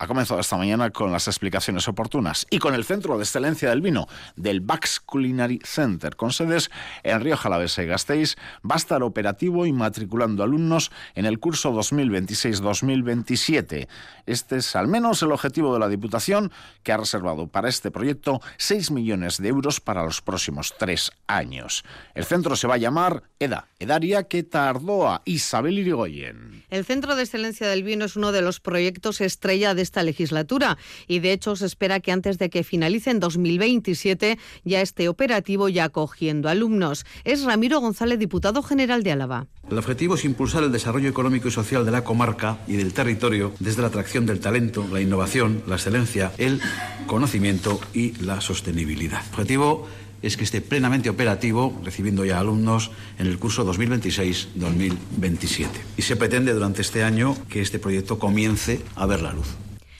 ha 0.00 0.06
comenzado 0.06 0.38
esta 0.40 0.56
mañana 0.56 0.90
con 0.90 1.10
las 1.10 1.26
explicaciones 1.26 1.88
oportunas 1.88 2.46
y 2.50 2.60
con 2.60 2.72
el 2.74 2.84
Centro 2.84 3.18
de 3.18 3.24
Excelencia 3.24 3.70
del 3.70 3.80
Vino 3.80 4.06
del 4.36 4.60
Bax 4.60 5.00
Culinary 5.00 5.58
Center, 5.64 6.14
con 6.14 6.30
sedes 6.32 6.70
en 7.02 7.20
Río 7.20 7.36
Jalavesa 7.36 7.82
y 7.82 7.86
Gasteiz, 7.86 8.36
va 8.58 8.76
a 8.76 8.78
estar 8.78 9.02
operativo 9.02 9.66
y 9.66 9.72
matriculando 9.72 10.44
alumnos 10.44 10.92
en 11.16 11.26
el 11.26 11.40
curso 11.40 11.72
2026-2027. 11.72 13.88
Este 14.26 14.58
es 14.58 14.76
al 14.76 14.86
menos 14.86 15.20
el 15.22 15.32
objetivo 15.32 15.74
de 15.74 15.80
la 15.80 15.88
Diputación, 15.88 16.52
que 16.84 16.92
ha 16.92 16.96
reservado 16.96 17.48
para 17.48 17.68
este 17.68 17.90
proyecto 17.90 18.40
6 18.58 18.92
millones 18.92 19.38
de 19.38 19.48
euros 19.48 19.80
para 19.80 20.04
los 20.04 20.22
próximos 20.22 20.74
tres 20.78 21.10
años. 21.26 21.84
El 22.14 22.24
centro 22.24 22.54
se 22.54 22.68
va 22.68 22.74
a 22.74 22.78
llamar 22.78 23.24
EDA, 23.40 23.66
Edaria 23.80 24.22
que 24.24 24.44
Tardoa, 24.44 25.22
Isabel 25.24 25.78
Irigoyen. 25.78 26.64
El 26.70 26.84
Centro 26.84 27.16
de 27.16 27.22
Excelencia 27.22 27.66
del 27.66 27.82
Vino 27.82 28.04
es 28.04 28.16
uno 28.16 28.30
de 28.30 28.42
los 28.42 28.60
proyectos 28.60 29.20
estrella 29.20 29.74
de 29.74 29.87
esta 29.88 30.02
legislatura 30.02 30.78
y 31.06 31.18
de 31.18 31.32
hecho 31.32 31.56
se 31.56 31.66
espera 31.66 32.00
que 32.00 32.12
antes 32.12 32.38
de 32.38 32.50
que 32.50 32.62
finalice 32.62 33.10
en 33.10 33.20
2027 33.20 34.38
ya 34.64 34.80
esté 34.80 35.08
operativo 35.08 35.68
y 35.68 35.78
acogiendo 35.78 36.48
alumnos. 36.48 37.06
Es 37.24 37.44
Ramiro 37.44 37.80
González, 37.80 38.18
diputado 38.18 38.62
general 38.62 39.02
de 39.02 39.12
Álava. 39.12 39.46
El 39.70 39.78
objetivo 39.78 40.14
es 40.14 40.24
impulsar 40.24 40.62
el 40.62 40.72
desarrollo 40.72 41.08
económico 41.08 41.48
y 41.48 41.50
social 41.50 41.84
de 41.84 41.90
la 41.90 42.04
comarca 42.04 42.58
y 42.66 42.76
del 42.76 42.92
territorio 42.92 43.52
desde 43.60 43.82
la 43.82 43.88
atracción 43.88 44.26
del 44.26 44.40
talento, 44.40 44.86
la 44.92 45.00
innovación, 45.00 45.62
la 45.66 45.76
excelencia, 45.76 46.32
el 46.38 46.60
conocimiento 47.06 47.80
y 47.92 48.12
la 48.22 48.40
sostenibilidad. 48.40 49.22
El 49.24 49.32
objetivo 49.32 49.88
es 50.22 50.36
que 50.36 50.44
esté 50.44 50.60
plenamente 50.60 51.10
operativo, 51.10 51.80
recibiendo 51.84 52.24
ya 52.24 52.40
alumnos 52.40 52.90
en 53.18 53.26
el 53.26 53.38
curso 53.38 53.64
2026-2027. 53.72 55.68
Y 55.96 56.02
se 56.02 56.16
pretende 56.16 56.52
durante 56.52 56.82
este 56.82 57.04
año 57.04 57.36
que 57.48 57.60
este 57.60 57.78
proyecto 57.78 58.18
comience 58.18 58.80
a 58.96 59.06
ver 59.06 59.22
la 59.22 59.32
luz. 59.32 59.46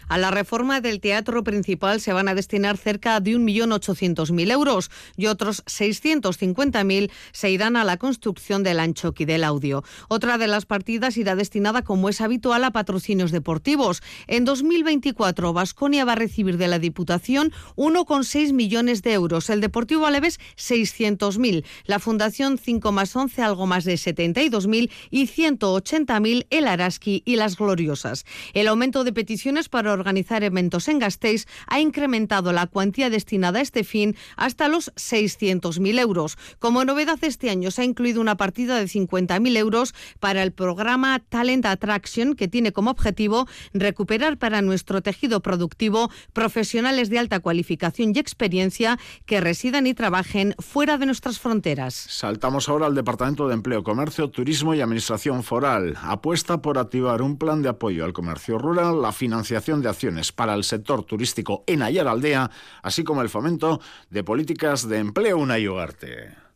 A 0.08 0.16
la 0.16 0.30
reforma 0.30 0.80
del 0.80 1.00
teatro 1.00 1.44
principal 1.44 2.00
se 2.00 2.14
van 2.14 2.28
a 2.28 2.34
destinar 2.34 2.78
cerca 2.78 3.20
de 3.20 3.36
1.800.000 3.36 4.50
euros 4.50 4.90
y 5.16 5.26
otros 5.26 5.62
650.000 5.66 7.10
se 7.32 7.50
irán 7.50 7.76
a 7.76 7.84
la 7.84 7.98
construcción 7.98 8.62
del 8.62 8.80
anchoqui 8.80 9.26
del 9.26 9.44
audio. 9.44 9.84
Otra 10.08 10.38
de 10.38 10.46
las 10.46 10.64
partidas 10.64 11.18
irá 11.18 11.36
destinada, 11.36 11.82
como 11.82 12.08
es 12.08 12.22
habitual, 12.22 12.64
a 12.64 12.70
patrocinios 12.70 13.32
deportivos. 13.32 14.02
En 14.26 14.46
2024, 14.46 15.52
Vasconia 15.52 16.06
va 16.06 16.12
a 16.12 16.16
recibir 16.16 16.56
de 16.56 16.68
la 16.68 16.78
Diputación 16.78 17.52
1,6 17.76 18.54
millones 18.54 19.02
de 19.02 19.12
euros, 19.12 19.50
el 19.50 19.60
Deportivo 19.60 20.06
Aleves 20.06 20.40
600.000, 20.56 21.64
la 21.84 21.98
Fundación 21.98 22.56
5 22.56 22.92
más 22.92 23.14
11 23.14 23.42
algo 23.42 23.66
más 23.66 23.84
de 23.84 23.94
72.000 23.94 24.90
y 25.10 25.26
180.000 25.26 26.46
el 26.48 26.66
Araski 26.66 27.22
y 27.26 27.36
las 27.36 27.58
Gloriosas. 27.58 28.24
El 28.54 28.68
aumento 28.68 29.04
de 29.04 29.12
peticiones 29.12 29.68
para 29.68 29.97
organizar 29.98 30.42
eventos 30.42 30.88
en 30.88 30.98
Gasteiz 30.98 31.46
ha 31.66 31.80
incrementado 31.80 32.52
la 32.52 32.66
cuantía 32.66 33.10
destinada 33.10 33.58
a 33.58 33.62
este 33.62 33.84
fin 33.84 34.16
hasta 34.36 34.68
los 34.68 34.92
600.000 34.94 35.98
euros. 36.00 36.38
Como 36.58 36.84
novedad 36.84 37.18
este 37.22 37.50
año 37.50 37.70
se 37.70 37.82
ha 37.82 37.84
incluido 37.84 38.20
una 38.20 38.36
partida 38.36 38.78
de 38.78 38.86
50.000 38.86 39.56
euros 39.56 39.94
para 40.20 40.42
el 40.42 40.52
programa 40.52 41.18
Talent 41.28 41.66
Attraction 41.66 42.34
que 42.34 42.48
tiene 42.48 42.72
como 42.72 42.90
objetivo 42.90 43.46
recuperar 43.72 44.38
para 44.38 44.62
nuestro 44.62 45.02
tejido 45.02 45.40
productivo 45.40 46.10
profesionales 46.32 47.10
de 47.10 47.18
alta 47.18 47.40
cualificación 47.40 48.12
y 48.14 48.18
experiencia 48.18 48.98
que 49.26 49.40
residan 49.40 49.86
y 49.86 49.94
trabajen 49.94 50.54
fuera 50.58 50.98
de 50.98 51.06
nuestras 51.06 51.38
fronteras. 51.38 51.94
Saltamos 51.94 52.68
ahora 52.68 52.86
al 52.86 52.94
Departamento 52.94 53.48
de 53.48 53.54
Empleo, 53.54 53.82
Comercio, 53.82 54.28
Turismo 54.30 54.74
y 54.74 54.80
Administración 54.80 55.42
Foral. 55.42 55.96
Apuesta 56.02 56.62
por 56.62 56.78
activar 56.78 57.22
un 57.22 57.38
plan 57.38 57.62
de 57.62 57.68
apoyo 57.68 58.04
al 58.04 58.12
comercio 58.12 58.58
rural, 58.58 59.02
la 59.02 59.12
financiación 59.12 59.82
de 59.82 59.88
acciones 59.88 60.33
para 60.33 60.54
el 60.54 60.64
sector 60.64 61.04
turístico 61.04 61.64
en 61.66 61.83
Aldea, 61.83 62.50
así 62.83 63.04
como 63.04 63.23
el 63.23 63.28
fomento 63.28 63.80
de 64.11 64.25
políticas 64.25 64.88
de 64.88 64.99
empleo 64.99 65.38
una 65.38 65.59
y 65.59 65.68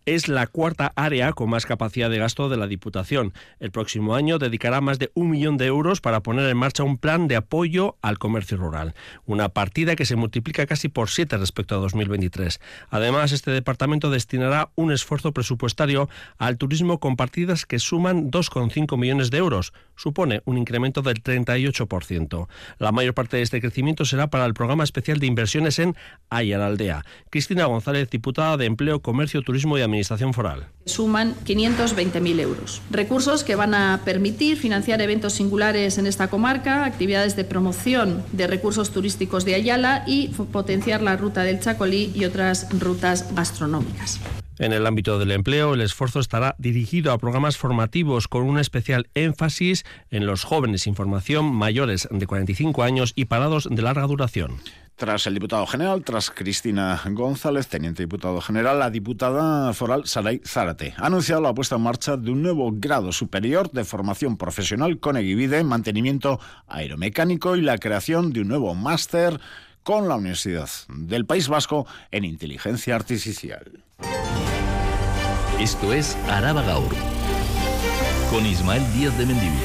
es 0.06 0.28
la 0.28 0.46
cuarta 0.46 0.92
área 0.96 1.32
con 1.32 1.50
más 1.50 1.66
capacidad 1.66 2.10
de 2.10 2.18
gasto 2.18 2.48
de 2.48 2.56
la 2.56 2.66
Diputación. 2.66 3.32
El 3.60 3.70
próximo 3.70 4.14
año 4.14 4.38
dedicará 4.38 4.80
más 4.80 4.98
de 4.98 5.10
un 5.14 5.30
millón 5.30 5.56
de 5.56 5.66
euros 5.66 6.00
para 6.00 6.20
poner 6.20 6.48
en 6.48 6.56
marcha 6.56 6.82
un 6.82 6.98
plan 6.98 7.28
de 7.28 7.36
apoyo 7.36 7.96
al 8.02 8.18
comercio 8.18 8.56
rural, 8.56 8.94
una 9.26 9.50
partida 9.50 9.94
que 9.94 10.06
se 10.06 10.16
multiplica 10.16 10.66
casi 10.66 10.88
por 10.88 11.08
siete 11.08 11.36
respecto 11.36 11.76
a 11.76 11.78
2023. 11.78 12.60
Además, 12.90 13.32
este 13.32 13.50
departamento 13.50 14.10
destinará 14.10 14.70
un 14.74 14.92
esfuerzo 14.92 15.32
presupuestario 15.32 16.08
al 16.38 16.58
turismo 16.58 16.98
con 16.98 17.16
partidas 17.16 17.64
que 17.66 17.78
suman 17.78 18.30
2,5 18.30 18.98
millones 18.98 19.30
de 19.30 19.38
euros. 19.38 19.72
Supone 20.02 20.42
un 20.46 20.58
incremento 20.58 21.00
del 21.00 21.22
38%. 21.22 22.48
La 22.80 22.90
mayor 22.90 23.14
parte 23.14 23.36
de 23.36 23.44
este 23.44 23.60
crecimiento 23.60 24.04
será 24.04 24.30
para 24.30 24.46
el 24.46 24.52
programa 24.52 24.82
especial 24.82 25.20
de 25.20 25.28
inversiones 25.28 25.78
en 25.78 25.94
Aldea. 26.28 27.04
Cristina 27.30 27.66
González, 27.66 28.10
diputada 28.10 28.56
de 28.56 28.66
Empleo, 28.66 29.00
Comercio, 29.00 29.42
Turismo 29.42 29.78
y 29.78 29.82
Administración 29.82 30.34
Foral. 30.34 30.66
Suman 30.86 31.36
520.000 31.44 32.40
euros. 32.40 32.82
Recursos 32.90 33.44
que 33.44 33.54
van 33.54 33.74
a 33.74 34.00
permitir 34.04 34.56
financiar 34.56 35.00
eventos 35.00 35.34
singulares 35.34 35.98
en 35.98 36.08
esta 36.08 36.26
comarca, 36.26 36.84
actividades 36.84 37.36
de 37.36 37.44
promoción 37.44 38.24
de 38.32 38.48
recursos 38.48 38.90
turísticos 38.90 39.44
de 39.44 39.54
Ayala 39.54 40.02
y 40.08 40.30
potenciar 40.50 41.00
la 41.00 41.16
ruta 41.16 41.44
del 41.44 41.60
Chacolí 41.60 42.10
y 42.12 42.24
otras 42.24 42.66
rutas 42.80 43.32
gastronómicas. 43.36 44.18
En 44.62 44.72
el 44.72 44.86
ámbito 44.86 45.18
del 45.18 45.32
empleo, 45.32 45.74
el 45.74 45.80
esfuerzo 45.80 46.20
estará 46.20 46.54
dirigido 46.56 47.10
a 47.10 47.18
programas 47.18 47.56
formativos 47.56 48.28
con 48.28 48.44
un 48.44 48.60
especial 48.60 49.08
énfasis 49.14 49.82
en 50.08 50.24
los 50.24 50.44
jóvenes 50.44 50.82
sin 50.82 50.94
formación 50.94 51.52
mayores 51.52 52.06
de 52.12 52.28
45 52.28 52.84
años 52.84 53.12
y 53.16 53.24
parados 53.24 53.66
de 53.68 53.82
larga 53.82 54.06
duración. 54.06 54.60
Tras 54.94 55.26
el 55.26 55.34
diputado 55.34 55.66
general, 55.66 56.04
tras 56.04 56.30
Cristina 56.30 57.02
González, 57.10 57.66
teniente 57.66 58.04
diputado 58.04 58.40
general, 58.40 58.78
la 58.78 58.90
diputada 58.90 59.72
foral 59.72 60.06
Saray 60.06 60.40
Zárate 60.46 60.94
ha 60.96 61.06
anunciado 61.06 61.42
la 61.42 61.54
puesta 61.54 61.74
en 61.74 61.82
marcha 61.82 62.16
de 62.16 62.30
un 62.30 62.40
nuevo 62.40 62.70
grado 62.72 63.10
superior 63.10 63.68
de 63.72 63.82
formación 63.82 64.36
profesional 64.36 65.00
con 65.00 65.16
Eguivide, 65.16 65.64
mantenimiento 65.64 66.38
aeromecánico 66.68 67.56
y 67.56 67.62
la 67.62 67.78
creación 67.78 68.32
de 68.32 68.42
un 68.42 68.48
nuevo 68.48 68.76
máster 68.76 69.40
con 69.82 70.08
la 70.08 70.14
Universidad 70.14 70.70
del 70.86 71.26
País 71.26 71.48
Vasco 71.48 71.84
en 72.12 72.24
inteligencia 72.24 72.94
artificial. 72.94 73.82
Esto 75.60 75.92
es 75.92 76.16
Araba 76.28 76.62
Gaur 76.62 76.94
con 78.30 78.44
Ismael 78.46 78.82
Díaz 78.92 79.16
de 79.18 79.26
Mendivil. 79.26 79.60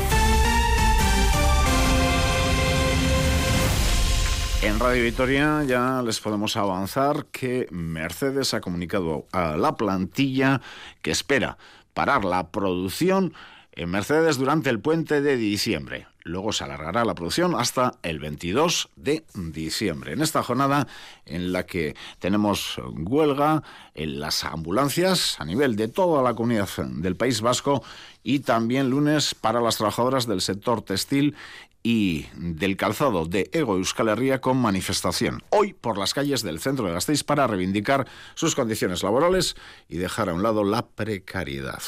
En 4.62 4.80
Radio 4.80 5.04
Victoria 5.04 5.64
ya 5.64 6.02
les 6.04 6.20
podemos 6.20 6.56
avanzar 6.58 7.26
que 7.32 7.68
Mercedes 7.72 8.54
ha 8.54 8.62
comunicado 8.62 9.26
a 9.32 9.58
la 9.58 9.76
plantilla 9.76 10.62
que 11.02 11.12
espera 11.12 11.58
parar 11.94 12.26
la 12.26 12.52
producción 12.52 13.34
en 13.78 13.92
Mercedes 13.92 14.38
durante 14.38 14.72
el 14.72 14.80
puente 14.80 15.22
de 15.22 15.38
diciembre. 15.38 16.08
Luego 16.24 16.52
se 16.52 16.64
alargará 16.64 17.06
la 17.06 17.14
producción 17.14 17.56
hasta 17.56 17.94
el 18.02 18.20
22 18.20 18.90
de 18.96 19.24
diciembre. 19.36 20.14
En 20.14 20.22
esta 20.22 20.42
jornada 20.42 20.88
en 21.26 21.54
la 21.54 21.66
que 21.66 21.96
tenemos 22.20 22.82
huelga 22.92 23.62
en 23.94 24.20
las 24.20 24.44
ambulancias 24.44 25.40
a 25.40 25.46
nivel 25.46 25.76
de 25.76 25.88
toda 25.88 26.24
la 26.24 26.34
comunidad 26.34 26.68
del 26.90 27.16
País 27.16 27.40
Vasco 27.40 27.84
y 28.24 28.40
también 28.40 28.90
lunes 28.90 29.36
para 29.36 29.62
las 29.62 29.78
trabajadoras 29.78 30.26
del 30.26 30.42
sector 30.42 30.82
textil 30.82 31.36
y 31.84 32.26
del 32.36 32.78
calzado 32.78 33.26
de 33.26 33.50
Ego 33.54 33.76
Euskal 33.76 34.10
Herria 34.10 34.42
con 34.42 34.58
manifestación 34.58 35.44
hoy 35.52 35.74
por 35.74 36.00
las 36.00 36.16
calles 36.16 36.42
del 36.42 36.60
centro 36.60 36.88
de 36.88 36.94
Gasteiz 36.94 37.24
para 37.24 37.46
reivindicar 37.46 38.08
sus 38.34 38.56
condiciones 38.56 39.04
laborales 39.04 39.56
y 39.88 39.98
dejar 39.98 40.30
a 40.30 40.34
un 40.34 40.42
lado 40.42 40.64
la 40.64 40.88
precariedad. 40.88 41.84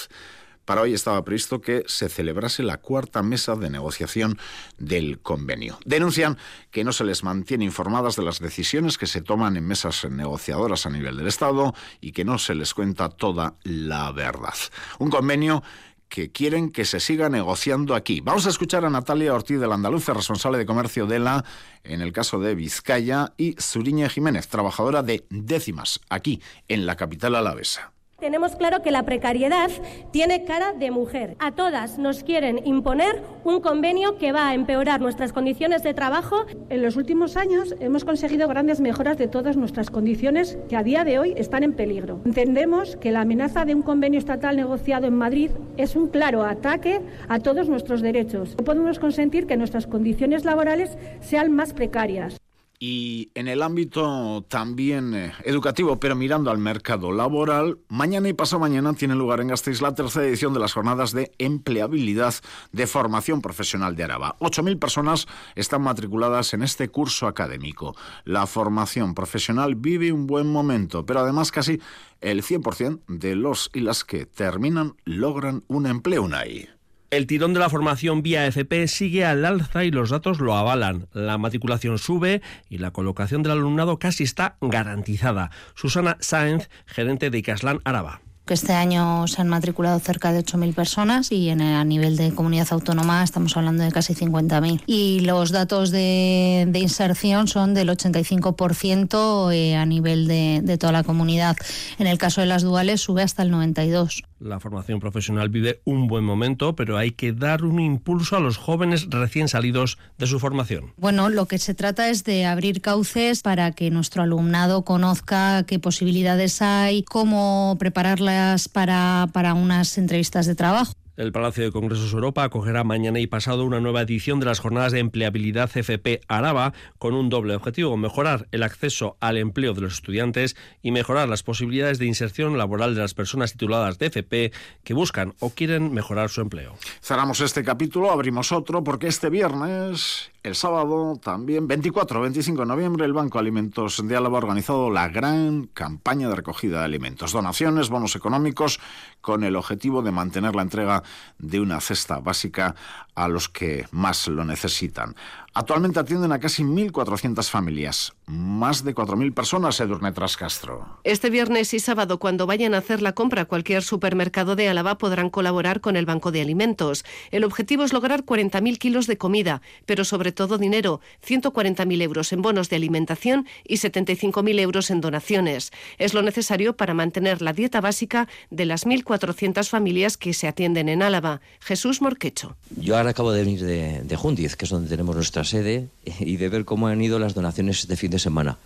Para 0.69 0.81
hoy 0.81 0.93
estaba 0.93 1.25
previsto 1.25 1.61
que 1.61 1.83
se 1.87 2.09
celebrase 2.09 2.61
la 2.61 2.77
cuarta 2.77 3.23
mesa 3.23 3.55
de 3.55 3.71
negociación 3.71 4.37
del 4.77 5.19
convenio. 5.19 5.79
Denuncian 5.83 6.37
que 6.69 6.83
no 6.83 6.91
se 6.91 7.05
les 7.05 7.23
mantiene 7.23 7.65
informadas 7.65 8.15
de 8.15 8.21
las 8.21 8.39
decisiones 8.39 8.99
que 8.99 9.07
se 9.07 9.23
toman 9.23 9.57
en 9.57 9.65
mesas 9.65 10.05
negociadoras 10.05 10.85
a 10.85 10.91
nivel 10.91 11.17
del 11.17 11.25
Estado 11.25 11.73
y 12.01 12.11
que 12.11 12.23
no 12.23 12.37
se 12.37 12.53
les 12.53 12.75
cuenta 12.75 13.09
toda 13.09 13.55
la 13.63 14.11
verdad. 14.11 14.53
Un 14.99 15.09
convenio 15.09 15.63
que 16.07 16.31
quieren 16.31 16.69
que 16.69 16.85
se 16.85 16.99
siga 16.99 17.29
negociando 17.29 17.95
aquí. 17.95 18.21
Vamos 18.21 18.45
a 18.45 18.49
escuchar 18.49 18.85
a 18.85 18.91
Natalia 18.91 19.33
Ortiz 19.33 19.59
del 19.59 19.71
Andaluce, 19.71 20.13
responsable 20.13 20.59
de 20.59 20.67
comercio 20.67 21.07
de 21.07 21.17
la, 21.17 21.43
en 21.83 22.01
el 22.01 22.13
caso 22.13 22.39
de 22.39 22.53
Vizcaya, 22.53 23.33
y 23.37 23.55
Zuriñe 23.59 24.07
Jiménez, 24.07 24.47
trabajadora 24.47 25.01
de 25.01 25.25
décimas, 25.31 25.99
aquí, 26.09 26.43
en 26.67 26.85
la 26.85 26.95
capital 26.95 27.33
alavesa. 27.33 27.91
Tenemos 28.19 28.57
claro 28.57 28.81
que 28.81 28.91
la 28.91 29.03
precariedad 29.03 29.69
tiene 30.11 30.43
cara 30.43 30.73
de 30.73 30.91
mujer. 30.91 31.35
A 31.39 31.51
todas 31.53 31.97
nos 31.97 32.23
quieren 32.23 32.59
imponer 32.65 33.21
un 33.45 33.61
convenio 33.61 34.17
que 34.17 34.33
va 34.33 34.49
a 34.49 34.53
empeorar 34.53 34.99
nuestras 34.99 35.31
condiciones 35.31 35.83
de 35.83 35.93
trabajo. 35.93 36.45
En 36.69 36.81
los 36.81 36.97
últimos 36.97 37.37
años 37.37 37.75
hemos 37.79 38.03
conseguido 38.03 38.49
grandes 38.49 38.81
mejoras 38.81 39.17
de 39.17 39.29
todas 39.29 39.55
nuestras 39.55 39.89
condiciones 39.89 40.57
que 40.67 40.75
a 40.75 40.83
día 40.83 41.05
de 41.05 41.17
hoy 41.17 41.33
están 41.37 41.63
en 41.63 41.73
peligro. 41.73 42.19
Entendemos 42.25 42.97
que 42.97 43.11
la 43.11 43.21
amenaza 43.21 43.63
de 43.63 43.75
un 43.75 43.83
convenio 43.83 44.19
estatal 44.19 44.57
negociado 44.57 45.07
en 45.07 45.15
Madrid 45.15 45.51
es 45.77 45.95
un 45.95 46.07
claro 46.07 46.43
ataque 46.43 47.01
a 47.29 47.39
todos 47.39 47.69
nuestros 47.69 48.01
derechos. 48.01 48.55
No 48.57 48.65
podemos 48.65 48.99
consentir 48.99 49.47
que 49.47 49.55
nuestras 49.55 49.87
condiciones 49.87 50.43
laborales 50.43 50.97
sean 51.21 51.53
más 51.53 51.73
precarias. 51.73 52.38
Y 52.81 53.29
en 53.35 53.49
el 53.49 53.61
ámbito 53.61 54.45
también 54.47 55.13
eh, 55.13 55.33
educativo, 55.43 55.99
pero 55.99 56.15
mirando 56.15 56.49
al 56.49 56.59
mercado 56.59 57.11
laboral, 57.11 57.77
mañana 57.89 58.29
y 58.29 58.33
pasado 58.33 58.61
mañana 58.61 58.93
tiene 58.93 59.15
lugar 59.15 59.41
en 59.41 59.49
Gasteiz 59.49 59.81
la 59.81 59.93
tercera 59.93 60.25
edición 60.25 60.53
de 60.53 60.61
las 60.61 60.71
jornadas 60.71 61.11
de 61.11 61.33
empleabilidad 61.39 62.35
de 62.71 62.87
formación 62.87 63.41
profesional 63.41 63.97
de 63.97 64.05
Araba. 64.05 64.37
8.000 64.39 64.79
personas 64.79 65.27
están 65.55 65.81
matriculadas 65.81 66.53
en 66.53 66.63
este 66.63 66.87
curso 66.87 67.27
académico. 67.27 67.97
La 68.23 68.47
formación 68.47 69.13
profesional 69.13 69.75
vive 69.75 70.13
un 70.13 70.25
buen 70.25 70.47
momento, 70.47 71.05
pero 71.05 71.19
además 71.19 71.51
casi 71.51 71.81
el 72.21 72.43
100% 72.43 73.01
de 73.09 73.35
los 73.35 73.71
y 73.73 73.81
las 73.81 74.05
que 74.05 74.25
terminan 74.25 74.95
logran 75.03 75.65
un 75.67 75.85
empleo 75.85 76.23
UNAI. 76.23 76.78
El 77.11 77.25
tirón 77.25 77.53
de 77.53 77.59
la 77.59 77.69
formación 77.69 78.21
vía 78.21 78.45
FP 78.45 78.87
sigue 78.87 79.25
al 79.25 79.43
alza 79.43 79.83
y 79.83 79.91
los 79.91 80.11
datos 80.11 80.39
lo 80.39 80.55
avalan. 80.55 81.07
La 81.11 81.37
matriculación 81.39 81.97
sube 81.97 82.41
y 82.69 82.77
la 82.77 82.91
colocación 82.91 83.41
del 83.41 83.53
alumnado 83.53 83.97
casi 83.97 84.23
está 84.23 84.57
garantizada. 84.61 85.49
Susana 85.73 86.17
Sáenz, 86.19 86.69
gerente 86.85 87.29
de 87.29 87.39
Icaslan 87.39 87.81
Araba 87.83 88.21
este 88.53 88.73
año 88.73 89.27
se 89.27 89.41
han 89.41 89.47
matriculado 89.47 89.99
cerca 89.99 90.31
de 90.31 90.39
8.000 90.39 90.73
personas 90.73 91.31
y 91.31 91.49
en, 91.49 91.61
a 91.61 91.83
nivel 91.83 92.17
de 92.17 92.33
comunidad 92.33 92.67
autónoma 92.71 93.23
estamos 93.23 93.55
hablando 93.57 93.83
de 93.83 93.91
casi 93.91 94.13
50.000. 94.13 94.83
Y 94.85 95.21
los 95.21 95.51
datos 95.51 95.91
de, 95.91 96.69
inserción 96.73 97.47
son 97.47 97.73
del 97.73 97.89
85% 97.89 99.53
eh, 99.53 99.75
a 99.75 99.85
nivel 99.85 100.27
de, 100.27 100.61
de 100.63 100.77
toda 100.77 100.93
la 100.93 101.03
comunidad. 101.03 101.57
En 101.97 102.07
el 102.07 102.17
caso 102.17 102.41
de 102.41 102.47
las 102.47 102.63
duales 102.63 103.01
sube 103.01 103.23
hasta 103.23 103.43
el 103.43 103.51
92%. 103.51 104.28
La 104.39 104.59
formación 104.59 104.99
profesional 104.99 105.49
vive 105.49 105.81
un 105.83 106.07
buen 106.07 106.23
momento, 106.23 106.75
pero 106.75 106.97
hay 106.97 107.11
que 107.11 107.33
dar 107.33 107.63
un 107.65 107.79
impulso 107.79 108.37
a 108.37 108.39
los 108.39 108.57
jóvenes 108.57 109.07
recién 109.09 109.49
salidos 109.49 109.97
de 110.17 110.27
su 110.27 110.39
formación. 110.39 110.93
Bueno, 110.95 111.27
lo 111.29 111.45
que 111.45 111.57
se 111.57 111.73
trata 111.73 112.09
es 112.09 112.23
de 112.23 112.45
abrir 112.45 112.79
cauces 112.81 113.41
para 113.41 113.71
que 113.73 113.91
nuestro 113.91 114.23
alumnado 114.23 114.83
conozca 114.83 115.63
qué 115.63 115.77
posibilidades 115.77 116.61
hay, 116.61 117.03
cómo 117.03 117.75
prepararlas 117.79 118.69
para, 118.69 119.27
para 119.33 119.53
unas 119.53 119.97
entrevistas 119.97 120.45
de 120.45 120.55
trabajo. 120.55 120.93
El 121.19 121.33
Palacio 121.33 121.65
de 121.65 121.71
Congresos 121.73 122.13
Europa 122.13 122.45
acogerá 122.45 122.85
mañana 122.85 123.19
y 123.19 123.27
pasado 123.27 123.65
una 123.65 123.81
nueva 123.81 124.03
edición 124.03 124.39
de 124.39 124.45
las 124.45 124.61
jornadas 124.61 124.93
de 124.93 124.99
empleabilidad 124.99 125.69
FP 125.75 126.21
Araba 126.29 126.71
con 126.97 127.13
un 127.13 127.27
doble 127.27 127.55
objetivo, 127.55 127.97
mejorar 127.97 128.47
el 128.53 128.63
acceso 128.63 129.17
al 129.19 129.35
empleo 129.35 129.73
de 129.73 129.81
los 129.81 129.95
estudiantes 129.95 130.55
y 130.81 130.91
mejorar 130.91 131.27
las 131.27 131.43
posibilidades 131.43 131.99
de 131.99 132.05
inserción 132.05 132.57
laboral 132.57 132.95
de 132.95 133.01
las 133.01 133.15
personas 133.15 133.51
tituladas 133.51 133.99
de 133.99 134.05
FP 134.05 134.53
que 134.85 134.93
buscan 134.93 135.33
o 135.39 135.49
quieren 135.49 135.93
mejorar 135.93 136.29
su 136.29 136.39
empleo. 136.39 136.77
Cerramos 137.01 137.41
este 137.41 137.65
capítulo, 137.65 138.11
abrimos 138.11 138.53
otro 138.53 138.81
porque 138.85 139.07
este 139.07 139.29
viernes 139.29 140.31
el 140.41 140.55
sábado 140.55 141.19
también, 141.21 141.67
24-25 141.67 142.59
de 142.59 142.65
noviembre, 142.65 143.05
el 143.05 143.13
Banco 143.13 143.39
Alimentos 143.39 144.01
de 144.05 144.15
Álava 144.15 144.37
ha 144.37 144.41
organizado 144.41 144.89
la 144.89 145.09
gran 145.09 145.67
campaña 145.67 146.29
de 146.29 146.35
recogida 146.35 146.79
de 146.79 146.85
alimentos, 146.85 147.33
donaciones, 147.33 147.89
bonos 147.89 148.15
económicos, 148.15 148.79
con 149.19 149.43
el 149.43 149.57
objetivo 149.57 150.01
de 150.01 150.11
mantener 150.11 150.55
la 150.55 150.61
entrega 150.61 151.03
de 151.37 151.59
una 151.59 151.81
cesta 151.81 152.19
básica 152.19 152.75
a 153.15 153.27
los 153.27 153.49
que 153.49 153.85
más 153.91 154.27
lo 154.29 154.45
necesitan. 154.45 155.15
Actualmente 155.53 155.99
atienden 155.99 156.31
a 156.31 156.39
casi 156.39 156.63
1.400 156.63 157.49
familias, 157.49 158.13
más 158.27 158.83
de 158.83 158.93
4.000 158.93 159.33
personas, 159.33 159.79
Edurne 159.79 160.11
Trascastro. 160.11 160.99
Este 161.03 161.31
viernes 161.31 161.73
y 161.73 161.79
sábado, 161.79 162.19
cuando 162.19 162.45
vayan 162.45 162.75
a 162.75 162.77
hacer 162.77 163.01
la 163.01 163.13
compra 163.13 163.41
a 163.41 163.45
cualquier 163.45 163.81
supermercado 163.81 164.55
de 164.55 164.69
Álava, 164.69 164.99
podrán 164.99 165.31
colaborar 165.31 165.81
con 165.81 165.95
el 165.95 166.05
Banco 166.05 166.31
de 166.31 166.41
Alimentos. 166.41 167.03
El 167.31 167.43
objetivo 167.43 167.83
es 167.83 167.93
lograr 167.93 168.25
40.000 168.25 168.77
kilos 168.77 169.07
de 169.07 169.17
comida, 169.17 169.61
pero 169.87 170.05
sobre 170.05 170.31
todo 170.31 170.59
dinero, 170.59 171.01
140.000 171.27 172.01
euros 172.01 172.31
en 172.31 172.43
bonos 172.43 172.69
de 172.69 172.75
alimentación 172.75 173.47
y 173.67 173.77
75.000 173.77 174.59
euros 174.59 174.91
en 174.91 175.01
donaciones. 175.01 175.71
Es 175.97 176.13
lo 176.13 176.21
necesario 176.21 176.77
para 176.77 176.93
mantener 176.93 177.41
la 177.41 177.53
dieta 177.53 177.81
básica 177.81 178.27
de 178.51 178.65
las 178.65 178.85
1.400 178.85 179.67
familias 179.67 180.15
que 180.15 180.33
se 180.33 180.47
atienden 180.47 180.89
en 180.89 181.01
Álava. 181.01 181.41
Jesús 181.59 182.01
Morquecho. 182.01 182.55
Yo 182.77 182.97
ahora 182.97 183.09
acabo 183.09 183.31
de 183.31 183.43
venir 183.43 183.61
de, 183.61 184.03
de 184.03 184.15
Jundiz, 184.15 184.55
que 184.55 184.65
es 184.65 184.71
donde 184.71 184.89
tenemos 184.89 185.15
nuestra 185.15 185.38
sede, 185.43 185.87
y 186.05 186.37
de 186.37 186.49
ver 186.49 186.65
cómo 186.65 186.87
han 186.87 187.01
ido 187.01 187.19
las 187.19 187.33
donaciones 187.33 187.87
de 187.87 187.97
fin 187.97 188.11
de 188.11 188.19
semana. 188.19 188.57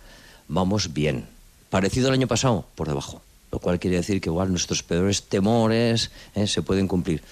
Vamos 0.48 0.92
bien. 0.92 1.26
Parecido 1.70 2.08
al 2.08 2.14
año 2.14 2.26
pasado, 2.26 2.66
por 2.74 2.88
debajo. 2.88 3.22
Lo 3.50 3.58
cual 3.58 3.78
quiere 3.78 3.96
decir 3.96 4.20
que 4.20 4.30
igual 4.30 4.50
nuestros 4.50 4.82
peores 4.82 5.24
temores 5.24 6.10
eh, 6.34 6.46
se 6.46 6.62
pueden 6.62 6.88
cumplir. 6.88 7.22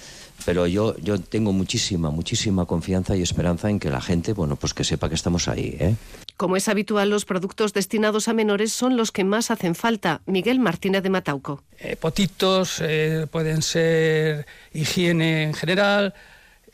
Pero 0.44 0.66
yo, 0.66 0.96
yo 0.98 1.20
tengo 1.20 1.52
muchísima, 1.52 2.10
muchísima 2.10 2.66
confianza 2.66 3.16
y 3.16 3.22
esperanza 3.22 3.70
en 3.70 3.78
que 3.78 3.90
la 3.90 4.00
gente, 4.00 4.32
bueno, 4.32 4.56
pues 4.56 4.74
que 4.74 4.84
sepa 4.84 5.08
que 5.08 5.14
estamos 5.14 5.48
ahí. 5.48 5.76
¿eh? 5.78 5.94
Como 6.36 6.56
es 6.56 6.68
habitual, 6.68 7.10
los 7.10 7.24
productos 7.24 7.72
destinados 7.72 8.28
a 8.28 8.32
menores 8.32 8.72
son 8.72 8.96
los 8.96 9.12
que 9.12 9.24
más 9.24 9.50
hacen 9.50 9.74
falta. 9.74 10.20
Miguel 10.26 10.58
Martínez 10.58 11.02
de 11.02 11.10
Matauco. 11.10 11.62
Eh, 11.78 11.96
potitos, 11.96 12.78
eh, 12.80 13.26
pueden 13.30 13.62
ser 13.62 14.46
higiene 14.72 15.44
en 15.44 15.54
general, 15.54 16.14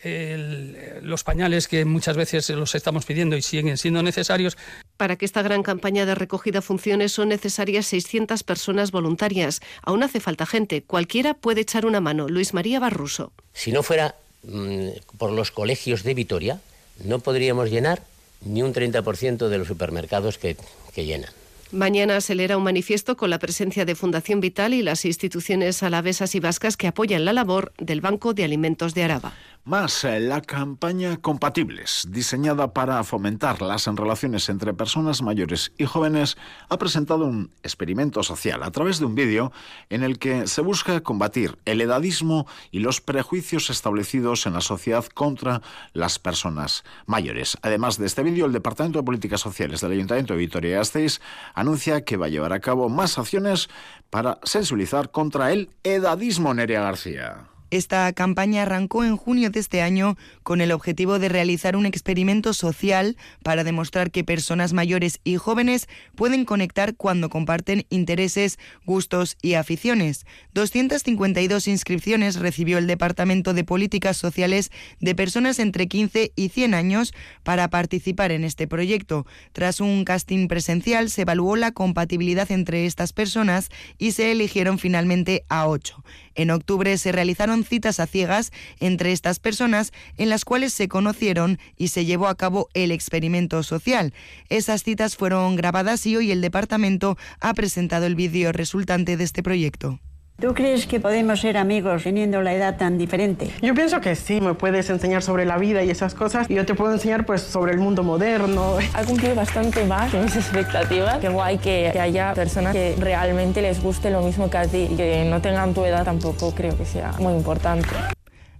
los 0.05 1.25
pañales 1.25 1.67
que 1.67 1.85
muchas 1.85 2.17
veces 2.17 2.49
los 2.51 2.75
estamos 2.75 3.05
pidiendo 3.05 3.37
y 3.37 3.43
siguen 3.43 3.77
siendo 3.79 4.03
necesarios. 4.03 4.57
Para 4.97 5.17
que 5.17 5.25
esta 5.25 5.43
gran 5.43 5.63
campaña 5.63 6.07
de 6.07 6.15
recogida 6.15 6.63
funcione 6.63 7.09
son 7.09 7.31
necesarias 7.31 7.87
600 7.87 8.43
personas 8.43 8.91
voluntarias. 8.91 9.61
Aún 9.83 10.03
hace 10.03 10.21
falta 10.21 10.47
gente. 10.47 10.83
Cualquiera 10.83 11.35
puede 11.35 11.63
echar 11.63 11.87
una 11.87 12.01
mano. 12.01 12.29
Luis 12.29 12.55
María 12.55 12.81
Barruso. 12.81 13.33
Si 13.53 13.73
no 13.73 13.83
fuera 13.83 14.15
mm, 14.45 14.89
por 15.19 15.33
los 15.33 15.51
colegios 15.51 16.03
de 16.05 16.15
Vitoria, 16.15 16.61
no 17.05 17.19
podríamos 17.19 17.71
llenar 17.71 18.03
ni 18.45 18.63
un 18.63 18.73
30% 18.73 19.49
de 19.49 19.59
los 19.59 19.67
supermercados 19.67 20.39
que 20.39 20.57
llenan. 20.95 21.33
Mañana 21.71 22.23
se 22.23 22.35
leerá 22.35 22.57
un 22.57 22.63
manifiesto 22.63 23.19
con 23.19 23.29
la 23.29 23.39
presencia 23.39 23.85
de 23.85 23.95
Fundación 23.95 24.41
Vital 24.41 24.73
y 24.73 24.81
las 24.81 25.05
instituciones 25.05 25.83
alavesas 25.83 26.35
y 26.35 26.41
vascas 26.41 26.79
que 26.79 26.87
apoyan 26.87 27.27
la 27.27 27.35
labor 27.35 27.75
del 27.77 28.01
Banco 28.01 28.33
de 28.33 28.43
Alimentos 28.43 28.95
de 28.95 29.05
Araba. 29.05 29.35
Más 29.65 30.03
eh, 30.05 30.19
la 30.19 30.41
campaña 30.41 31.19
Compatibles, 31.19 32.07
diseñada 32.09 32.73
para 32.73 33.05
fomentar 33.05 33.61
las 33.61 33.85
relaciones 33.85 34.49
entre 34.49 34.73
personas 34.73 35.21
mayores 35.21 35.73
y 35.77 35.85
jóvenes, 35.85 36.39
ha 36.71 36.79
presentado 36.79 37.27
un 37.27 37.51
experimento 37.63 38.23
social 38.23 38.63
a 38.63 38.71
través 38.71 38.99
de 38.99 39.05
un 39.05 39.15
vídeo 39.15 39.53
en 39.91 40.03
el 40.05 40.19
que 40.19 40.47
se 40.47 40.63
busca 40.63 41.03
combatir 41.03 41.59
el 41.67 41.83
edadismo 41.83 42.47
y 42.71 42.79
los 42.79 43.03
prejuicios 43.03 43.69
establecidos 43.69 44.47
en 44.47 44.55
la 44.55 44.63
sociedad 44.63 45.05
contra 45.05 45.61
las 45.93 46.19
personas 46.19 46.83
mayores. 47.05 47.59
Además 47.61 47.99
de 47.99 48.07
este 48.07 48.23
vídeo, 48.23 48.47
el 48.47 48.53
Departamento 48.53 49.01
de 49.01 49.05
Políticas 49.05 49.43
Sociales 49.43 49.83
del 49.83 49.93
Ayuntamiento 49.93 50.33
de 50.33 50.39
Vitoria-Gasteiz 50.39 51.21
anuncia 51.61 52.05
que 52.05 52.17
va 52.17 52.27
a 52.27 52.31
llevar 52.31 52.53
a 52.53 52.61
cabo 52.61 52.89
más 52.89 53.19
acciones 53.19 53.69
para 54.11 54.39
sensibilizar 54.43 55.11
contra 55.11 55.53
el 55.53 55.71
edadismo, 55.83 56.55
Nerea 56.55 56.83
García. 56.83 57.49
Esta 57.71 58.11
campaña 58.15 58.63
arrancó 58.63 59.05
en 59.05 59.19
junio 59.19 59.51
de 59.51 59.61
este 59.61 59.83
año 59.83 60.17
con 60.43 60.63
el 60.63 60.73
objetivo 60.73 61.19
de 61.19 61.29
realizar 61.29 61.77
un 61.77 61.85
experimento 61.85 62.55
social 62.55 63.17
para 63.43 63.63
demostrar 63.63 64.11
que 64.11 64.25
personas 64.25 64.73
mayores 64.73 65.21
y 65.23 65.37
jóvenes 65.37 65.87
pueden 66.15 66.47
conectar 66.47 66.95
cuando 66.95 67.29
comparten 67.29 67.85
intereses, 67.91 68.59
gustos 68.87 69.37
y 69.43 69.55
aficiones. 69.55 70.25
252 70.55 71.69
inscripciones 71.69 72.37
recibió 72.37 72.79
el 72.79 72.87
Departamento 72.87 73.53
de 73.53 73.65
Políticas 73.65 74.17
Sociales 74.17 74.71
de 75.01 75.15
personas 75.15 75.59
entre 75.59 75.89
15 75.89 76.33
y 76.35 76.49
100 76.49 76.73
años 76.73 77.13
para 77.43 77.69
participar 77.69 78.33
en 78.33 78.45
este 78.45 78.67
proyecto. 78.67 79.27
Tras 79.53 79.81
un 79.81 80.05
casting 80.05 80.49
presencial 80.49 81.11
se 81.11 81.23
evaluó 81.23 81.57
la 81.57 81.73
compatibilidad 81.73 82.51
entre 82.51 82.87
estas 82.87 83.13
personas 83.13 83.69
y 83.99 84.13
se 84.13 84.33
eligieron 84.33 84.79
finalmente 84.79 85.45
a 85.51 85.69
ocho. 85.69 86.03
En 86.39 86.53
octubre 86.53 86.97
se 86.99 87.11
realizaron 87.11 87.65
citas 87.65 87.99
a 87.99 88.07
ciegas 88.07 88.53
entre 88.79 89.11
estas 89.11 89.41
personas 89.41 89.93
en 90.19 90.29
las 90.29 90.45
cuales 90.45 90.73
se 90.73 90.87
conocieron 90.87 91.59
y 91.77 91.89
se 91.89 92.05
llevó 92.05 92.29
a 92.29 92.37
cabo 92.37 92.69
el 92.75 92.93
experimento 92.93 93.65
social. 93.65 94.15
Esas 94.49 94.85
citas 94.85 95.17
fueron 95.17 95.57
grabadas 95.57 96.07
y 96.07 96.17
hoy 96.17 96.31
el 96.31 96.41
departamento 96.41 97.19
ha 97.41 97.55
presentado 97.55 98.07
el 98.07 98.15
vídeo 98.15 98.53
resultante 98.53 99.17
de 99.17 99.25
este 99.25 99.43
proyecto. 99.43 99.99
¿Tú 100.41 100.55
crees 100.55 100.87
que 100.87 101.01
podemos 101.01 101.41
ser 101.41 101.57
amigos 101.57 102.05
teniendo 102.05 102.43
la 102.43 102.55
edad 102.55 102.77
tan 102.77 102.97
diferente? 102.97 103.51
Yo 103.61 103.75
pienso 103.75 104.01
que 104.01 104.15
sí, 104.15 104.41
me 104.41 104.55
puedes 104.55 104.89
enseñar 104.89 105.21
sobre 105.21 105.45
la 105.45 105.59
vida 105.59 105.83
y 105.83 105.91
esas 105.91 106.15
cosas 106.15 106.49
y 106.49 106.55
yo 106.55 106.65
te 106.65 106.77
puedo 106.77 106.93
enseñar 106.93 107.27
pues 107.27 107.43
sobre 107.43 107.73
el 107.73 107.81
mundo 107.81 108.05
moderno. 108.05 108.77
Ha 108.95 109.03
cumplido 109.03 109.35
bastante 109.35 109.85
más 109.85 110.13
que 110.13 110.21
mis 110.21 110.37
expectativas. 110.37 111.19
Qué 111.19 111.29
guay 111.29 111.59
que, 111.59 111.91
que 111.93 111.99
haya 111.99 112.35
personas 112.35 112.73
que 112.73 112.95
realmente 113.01 113.61
les 113.63 113.83
guste 113.83 114.13
lo 114.13 114.23
mismo 114.23 114.49
que 114.49 114.59
a 114.59 114.67
ti 114.69 114.87
y 114.89 114.95
que 114.95 115.25
no 115.25 115.43
tengan 115.43 115.75
tu 115.75 115.85
edad 115.85 116.05
tampoco 116.05 116.55
creo 116.55 116.79
que 116.79 116.85
sea 116.85 117.11
muy 117.19 117.35
importante. 117.35 117.89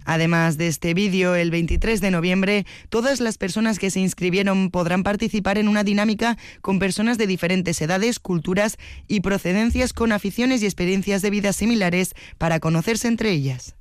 Además 0.05 0.57
de 0.57 0.67
este 0.67 0.93
vídeo, 0.93 1.35
el 1.35 1.51
23 1.51 2.01
de 2.01 2.11
noviembre, 2.11 2.65
todas 2.89 3.19
las 3.19 3.37
personas 3.37 3.79
que 3.79 3.91
se 3.91 3.99
inscribieron 3.99 4.71
podrán 4.71 5.03
participar 5.03 5.57
en 5.57 5.67
una 5.67 5.83
dinámica 5.83 6.37
con 6.61 6.79
personas 6.79 7.17
de 7.17 7.27
diferentes 7.27 7.81
edades, 7.81 8.19
culturas 8.19 8.77
y 9.07 9.21
procedencias 9.21 9.93
con 9.93 10.11
aficiones 10.11 10.61
y 10.61 10.65
experiencias 10.65 11.21
de 11.21 11.29
vida 11.29 11.53
similares 11.53 12.13
para 12.37 12.59
conocerse 12.59 13.07
entre 13.07 13.31
ellas. 13.31 13.75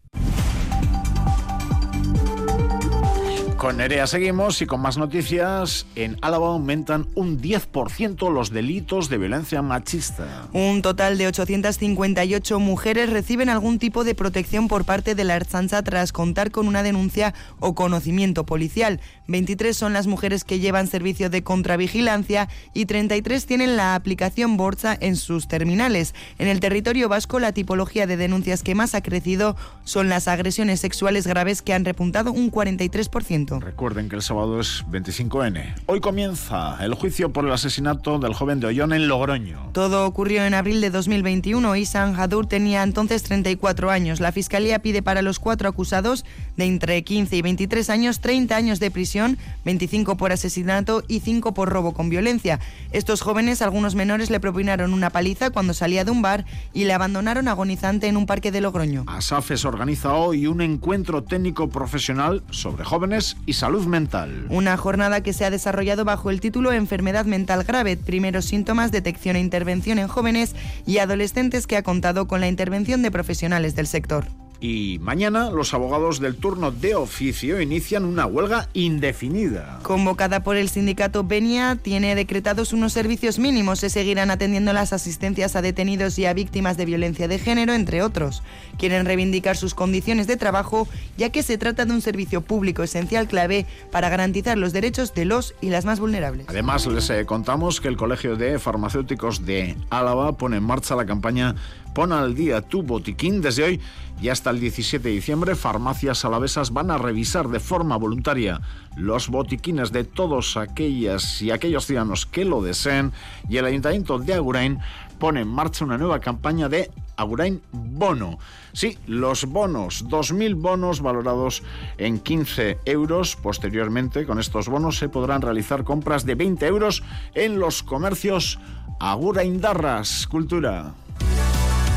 Con 3.58 3.78
Nerea 3.78 4.06
seguimos 4.06 4.62
y 4.62 4.66
con 4.66 4.80
más 4.80 4.98
noticias. 4.98 5.84
En 5.96 6.16
Álava 6.22 6.46
aumentan 6.46 7.08
un 7.16 7.40
10% 7.40 8.32
los 8.32 8.50
delitos 8.50 9.08
de 9.08 9.18
violencia 9.18 9.62
machista. 9.62 10.46
Un 10.52 10.80
total 10.80 11.18
de 11.18 11.26
858 11.26 12.60
mujeres 12.60 13.10
reciben 13.10 13.48
algún 13.48 13.80
tipo 13.80 14.04
de 14.04 14.14
protección 14.14 14.68
por 14.68 14.84
parte 14.84 15.16
de 15.16 15.24
la 15.24 15.34
Archancha 15.34 15.82
tras 15.82 16.12
contar 16.12 16.52
con 16.52 16.68
una 16.68 16.84
denuncia 16.84 17.34
o 17.58 17.74
conocimiento 17.74 18.46
policial. 18.46 19.00
23 19.26 19.76
son 19.76 19.92
las 19.92 20.06
mujeres 20.06 20.44
que 20.44 20.60
llevan 20.60 20.86
servicio 20.86 21.28
de 21.28 21.42
contravigilancia 21.42 22.48
y 22.74 22.86
33 22.86 23.44
tienen 23.44 23.76
la 23.76 23.96
aplicación 23.96 24.56
Borsa 24.56 24.96
en 25.00 25.16
sus 25.16 25.48
terminales. 25.48 26.14
En 26.38 26.46
el 26.46 26.60
territorio 26.60 27.08
vasco, 27.08 27.40
la 27.40 27.50
tipología 27.50 28.06
de 28.06 28.16
denuncias 28.16 28.62
que 28.62 28.76
más 28.76 28.94
ha 28.94 29.02
crecido 29.02 29.56
son 29.82 30.08
las 30.08 30.28
agresiones 30.28 30.78
sexuales 30.78 31.26
graves 31.26 31.60
que 31.60 31.74
han 31.74 31.84
repuntado 31.84 32.30
un 32.30 32.52
43%. 32.52 33.47
Recuerden 33.58 34.08
que 34.08 34.16
el 34.16 34.22
sábado 34.22 34.60
es 34.60 34.84
25N. 34.90 35.74
Hoy 35.86 36.00
comienza 36.00 36.76
el 36.80 36.94
juicio 36.94 37.32
por 37.32 37.46
el 37.46 37.52
asesinato 37.52 38.18
del 38.18 38.34
joven 38.34 38.60
de 38.60 38.66
Ollón 38.66 38.92
en 38.92 39.08
Logroño. 39.08 39.70
Todo 39.72 40.06
ocurrió 40.06 40.44
en 40.44 40.54
abril 40.54 40.80
de 40.80 40.90
2021. 40.90 41.74
Isan 41.76 42.18
Hadur 42.18 42.46
tenía 42.46 42.82
entonces 42.82 43.22
34 43.22 43.90
años. 43.90 44.20
La 44.20 44.32
fiscalía 44.32 44.80
pide 44.80 45.02
para 45.02 45.22
los 45.22 45.38
cuatro 45.38 45.68
acusados 45.68 46.24
de 46.56 46.66
entre 46.66 47.02
15 47.02 47.36
y 47.36 47.42
23 47.42 47.90
años 47.90 48.20
30 48.20 48.54
años 48.54 48.80
de 48.80 48.90
prisión, 48.90 49.38
25 49.64 50.16
por 50.16 50.32
asesinato 50.32 51.02
y 51.08 51.20
5 51.20 51.54
por 51.54 51.70
robo 51.70 51.94
con 51.94 52.10
violencia. 52.10 52.60
Estos 52.92 53.22
jóvenes, 53.22 53.62
algunos 53.62 53.94
menores, 53.94 54.30
le 54.30 54.40
propinaron 54.40 54.92
una 54.92 55.10
paliza 55.10 55.50
cuando 55.50 55.74
salía 55.74 56.04
de 56.04 56.10
un 56.10 56.22
bar 56.22 56.44
y 56.72 56.84
le 56.84 56.92
abandonaron 56.92 57.48
agonizante 57.48 58.08
en 58.08 58.16
un 58.16 58.26
parque 58.26 58.52
de 58.52 58.60
Logroño. 58.60 59.04
ASAFES 59.06 59.64
organiza 59.64 60.12
hoy 60.12 60.46
un 60.46 60.60
encuentro 60.60 61.22
técnico 61.22 61.68
profesional 61.68 62.42
sobre 62.50 62.84
jóvenes 62.84 63.37
y 63.46 63.54
salud 63.54 63.86
mental. 63.86 64.46
Una 64.48 64.76
jornada 64.76 65.22
que 65.22 65.32
se 65.32 65.44
ha 65.44 65.50
desarrollado 65.50 66.04
bajo 66.04 66.30
el 66.30 66.40
título 66.40 66.72
Enfermedad 66.72 67.24
mental 67.24 67.64
grave, 67.64 67.96
primeros 67.96 68.44
síntomas, 68.44 68.92
detección 68.92 69.36
e 69.36 69.40
intervención 69.40 69.98
en 69.98 70.08
jóvenes 70.08 70.54
y 70.86 70.98
adolescentes 70.98 71.66
que 71.66 71.76
ha 71.76 71.82
contado 71.82 72.28
con 72.28 72.40
la 72.40 72.48
intervención 72.48 73.02
de 73.02 73.10
profesionales 73.10 73.74
del 73.74 73.86
sector. 73.86 74.26
Y 74.60 74.98
mañana 75.00 75.50
los 75.50 75.72
abogados 75.72 76.18
del 76.18 76.34
turno 76.34 76.72
de 76.72 76.96
oficio 76.96 77.60
inician 77.60 78.04
una 78.04 78.26
huelga 78.26 78.68
indefinida. 78.72 79.78
Convocada 79.84 80.42
por 80.42 80.56
el 80.56 80.68
sindicato 80.68 81.22
Benia, 81.22 81.76
tiene 81.80 82.16
decretados 82.16 82.72
unos 82.72 82.92
servicios 82.92 83.38
mínimos. 83.38 83.78
Se 83.78 83.88
seguirán 83.88 84.32
atendiendo 84.32 84.72
las 84.72 84.92
asistencias 84.92 85.54
a 85.54 85.62
detenidos 85.62 86.18
y 86.18 86.26
a 86.26 86.32
víctimas 86.32 86.76
de 86.76 86.86
violencia 86.86 87.28
de 87.28 87.38
género, 87.38 87.72
entre 87.72 88.02
otros. 88.02 88.42
Quieren 88.78 89.06
reivindicar 89.06 89.56
sus 89.56 89.74
condiciones 89.74 90.26
de 90.26 90.36
trabajo, 90.36 90.88
ya 91.16 91.30
que 91.30 91.44
se 91.44 91.56
trata 91.56 91.84
de 91.84 91.92
un 91.92 92.02
servicio 92.02 92.40
público 92.40 92.82
esencial 92.82 93.28
clave 93.28 93.64
para 93.92 94.08
garantizar 94.08 94.58
los 94.58 94.72
derechos 94.72 95.14
de 95.14 95.24
los 95.24 95.54
y 95.60 95.70
las 95.70 95.84
más 95.84 96.00
vulnerables. 96.00 96.46
Además, 96.48 96.84
les 96.86 97.08
eh, 97.10 97.24
contamos 97.26 97.80
que 97.80 97.86
el 97.86 97.96
Colegio 97.96 98.34
de 98.34 98.58
Farmacéuticos 98.58 99.46
de 99.46 99.76
Álava 99.90 100.32
pone 100.32 100.56
en 100.56 100.64
marcha 100.64 100.96
la 100.96 101.06
campaña 101.06 101.54
Pon 101.94 102.12
al 102.12 102.34
día 102.34 102.62
tu 102.62 102.82
botiquín 102.82 103.40
desde 103.40 103.64
hoy 103.64 103.80
y 104.20 104.28
hasta 104.28 104.47
el 104.50 104.60
17 104.60 105.08
de 105.08 105.14
diciembre. 105.14 105.54
Farmacias 105.54 106.24
alavesas 106.24 106.72
van 106.72 106.90
a 106.90 106.98
revisar 106.98 107.48
de 107.48 107.60
forma 107.60 107.96
voluntaria 107.96 108.60
los 108.96 109.28
botiquines 109.28 109.92
de 109.92 110.04
todos 110.04 110.56
aquellas 110.56 111.40
y 111.42 111.50
aquellos 111.50 111.86
ciudadanos 111.86 112.26
que 112.26 112.44
lo 112.44 112.62
deseen 112.62 113.12
y 113.48 113.56
el 113.56 113.64
Ayuntamiento 113.64 114.18
de 114.18 114.34
Agurain 114.34 114.78
pone 115.18 115.40
en 115.40 115.48
marcha 115.48 115.84
una 115.84 115.98
nueva 115.98 116.20
campaña 116.20 116.68
de 116.68 116.90
Agurain 117.16 117.60
Bono. 117.72 118.38
Sí, 118.72 118.96
los 119.06 119.44
bonos, 119.44 120.06
2.000 120.06 120.54
bonos 120.54 121.00
valorados 121.00 121.62
en 121.98 122.20
15 122.20 122.78
euros. 122.84 123.36
Posteriormente, 123.36 124.24
con 124.24 124.38
estos 124.38 124.68
bonos 124.68 124.98
se 124.98 125.08
podrán 125.08 125.42
realizar 125.42 125.84
compras 125.84 126.24
de 126.24 126.34
20 126.34 126.66
euros 126.66 127.02
en 127.34 127.58
los 127.58 127.82
comercios 127.82 128.58
Agurain 129.00 129.60
Darras. 129.60 130.26
Cultura. 130.26 130.92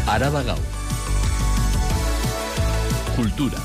Araba 0.08 0.44
Gaur. 0.44 0.81
Cultura. 3.16 3.58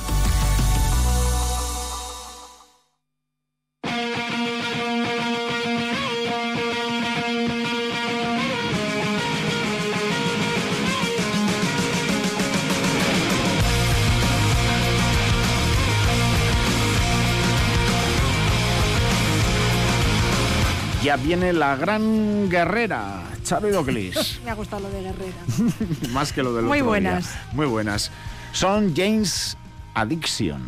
Ya 21.02 21.16
viene 21.16 21.52
la 21.52 21.76
gran 21.76 22.48
guerrera, 22.50 23.22
Charo 23.44 23.70
Doclis. 23.70 24.40
Me 24.44 24.50
ha 24.50 24.54
gustado 24.54 24.82
lo 24.82 24.90
de 24.90 25.02
guerrera. 25.02 25.36
Más 26.10 26.32
que 26.32 26.42
lo 26.42 26.52
del 26.52 26.64
Muy 26.64 26.78
otro 26.78 26.88
buenas. 26.90 27.24
día. 27.32 27.42
Muy 27.52 27.66
buenas. 27.66 28.10
Son 28.56 28.96
James 28.96 29.54
Addiction. 29.92 30.62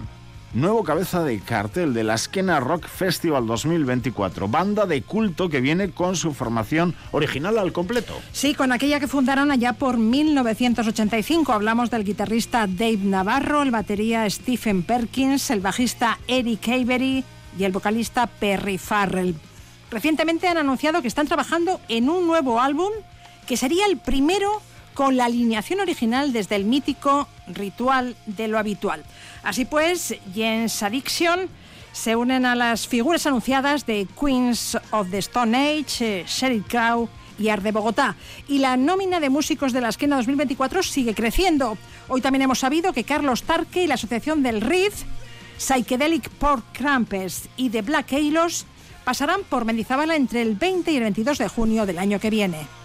Nuevo 0.53 0.85
cabeza 0.85 1.24
de 1.24 1.40
cartel 1.40 1.94
de 1.94 2.05
la 2.05 2.16
Esquena 2.16 2.61
Rock 2.61 2.87
Festival 2.87 3.46
2024. 3.46 4.46
Banda 4.46 4.85
de 4.85 5.01
culto 5.01 5.48
que 5.48 5.62
viene 5.62 5.90
con 5.92 6.14
su 6.14 6.35
formación 6.35 6.94
original 7.12 7.57
al 7.57 7.72
completo. 7.72 8.12
Sí, 8.31 8.55
con 8.55 8.72
aquella 8.72 9.01
que 9.01 9.09
fundaron 9.09 9.51
allá 9.51 9.72
por 9.72 9.96
1985. 9.96 11.51
Hablamos 11.51 11.88
del 11.90 12.05
guitarrista 12.05 12.66
Dave 12.66 12.98
Navarro, 12.98 13.62
el 13.62 13.70
batería 13.70 14.29
Stephen 14.29 14.83
Perkins, 14.83 15.51
el 15.51 15.61
bajista 15.61 16.18
Eric 16.29 16.68
Avery 16.68 17.24
y 17.59 17.64
el 17.64 17.72
vocalista 17.72 18.27
Perry 18.27 18.77
Farrell. 18.77 19.35
Recientemente 19.90 20.46
han 20.46 20.59
anunciado 20.59 21.01
que 21.01 21.09
están 21.09 21.27
trabajando 21.27 21.81
en 21.88 22.11
un 22.11 22.27
nuevo 22.27 22.61
álbum 22.61 22.90
que 23.46 23.57
sería 23.57 23.87
el 23.87 23.96
primero 23.96 24.61
con 24.98 25.16
la 25.16 25.26
alineación 25.26 25.78
original 25.78 26.32
desde 26.32 26.56
el 26.56 26.64
mítico 26.64 27.28
ritual 27.46 28.16
de 28.26 28.48
lo 28.48 28.58
habitual. 28.58 29.04
Así 29.44 29.64
pues, 29.64 30.16
Jens 30.34 30.82
Addiction 30.82 31.48
se 31.92 32.16
unen 32.16 32.44
a 32.44 32.56
las 32.56 32.88
figuras 32.88 33.24
anunciadas 33.24 33.87
de 33.87 34.08
Queens 34.20 34.76
of 34.90 35.08
the 35.12 35.18
Stone 35.18 35.56
Age, 35.56 36.22
eh, 36.22 36.24
Sheryl 36.26 36.64
Crow 36.64 37.08
y 37.38 37.48
Art 37.48 37.62
de 37.62 37.70
Bogotá. 37.70 38.16
Y 38.48 38.58
la 38.58 38.76
nómina 38.76 39.20
de 39.20 39.30
músicos 39.30 39.72
de 39.72 39.82
la 39.82 39.90
esquena 39.90 40.16
2024 40.16 40.82
sigue 40.82 41.14
creciendo. 41.14 41.78
Hoy 42.08 42.20
también 42.20 42.42
hemos 42.42 42.58
sabido 42.58 42.92
que 42.92 43.04
Carlos 43.04 43.44
Tarque 43.44 43.84
y 43.84 43.87
la 43.87 43.94
Asociación 43.94 44.42
del 44.42 44.61
Riff, 44.61 45.04
Psychedelic 45.58 46.28
Pork 46.28 46.64
Crampers 46.72 47.48
y 47.56 47.70
The 47.70 47.82
Black 47.82 48.14
Halos 48.14 48.66
pasarán 49.04 49.42
por 49.48 49.64
Mendizábala 49.64 50.16
entre 50.16 50.42
el 50.42 50.56
20 50.56 50.90
y 50.90 50.96
el 50.96 51.02
22 51.04 51.38
de 51.38 51.46
junio 51.46 51.87
del 51.87 52.00
año 52.00 52.18
que 52.18 52.30
viene. 52.30 52.77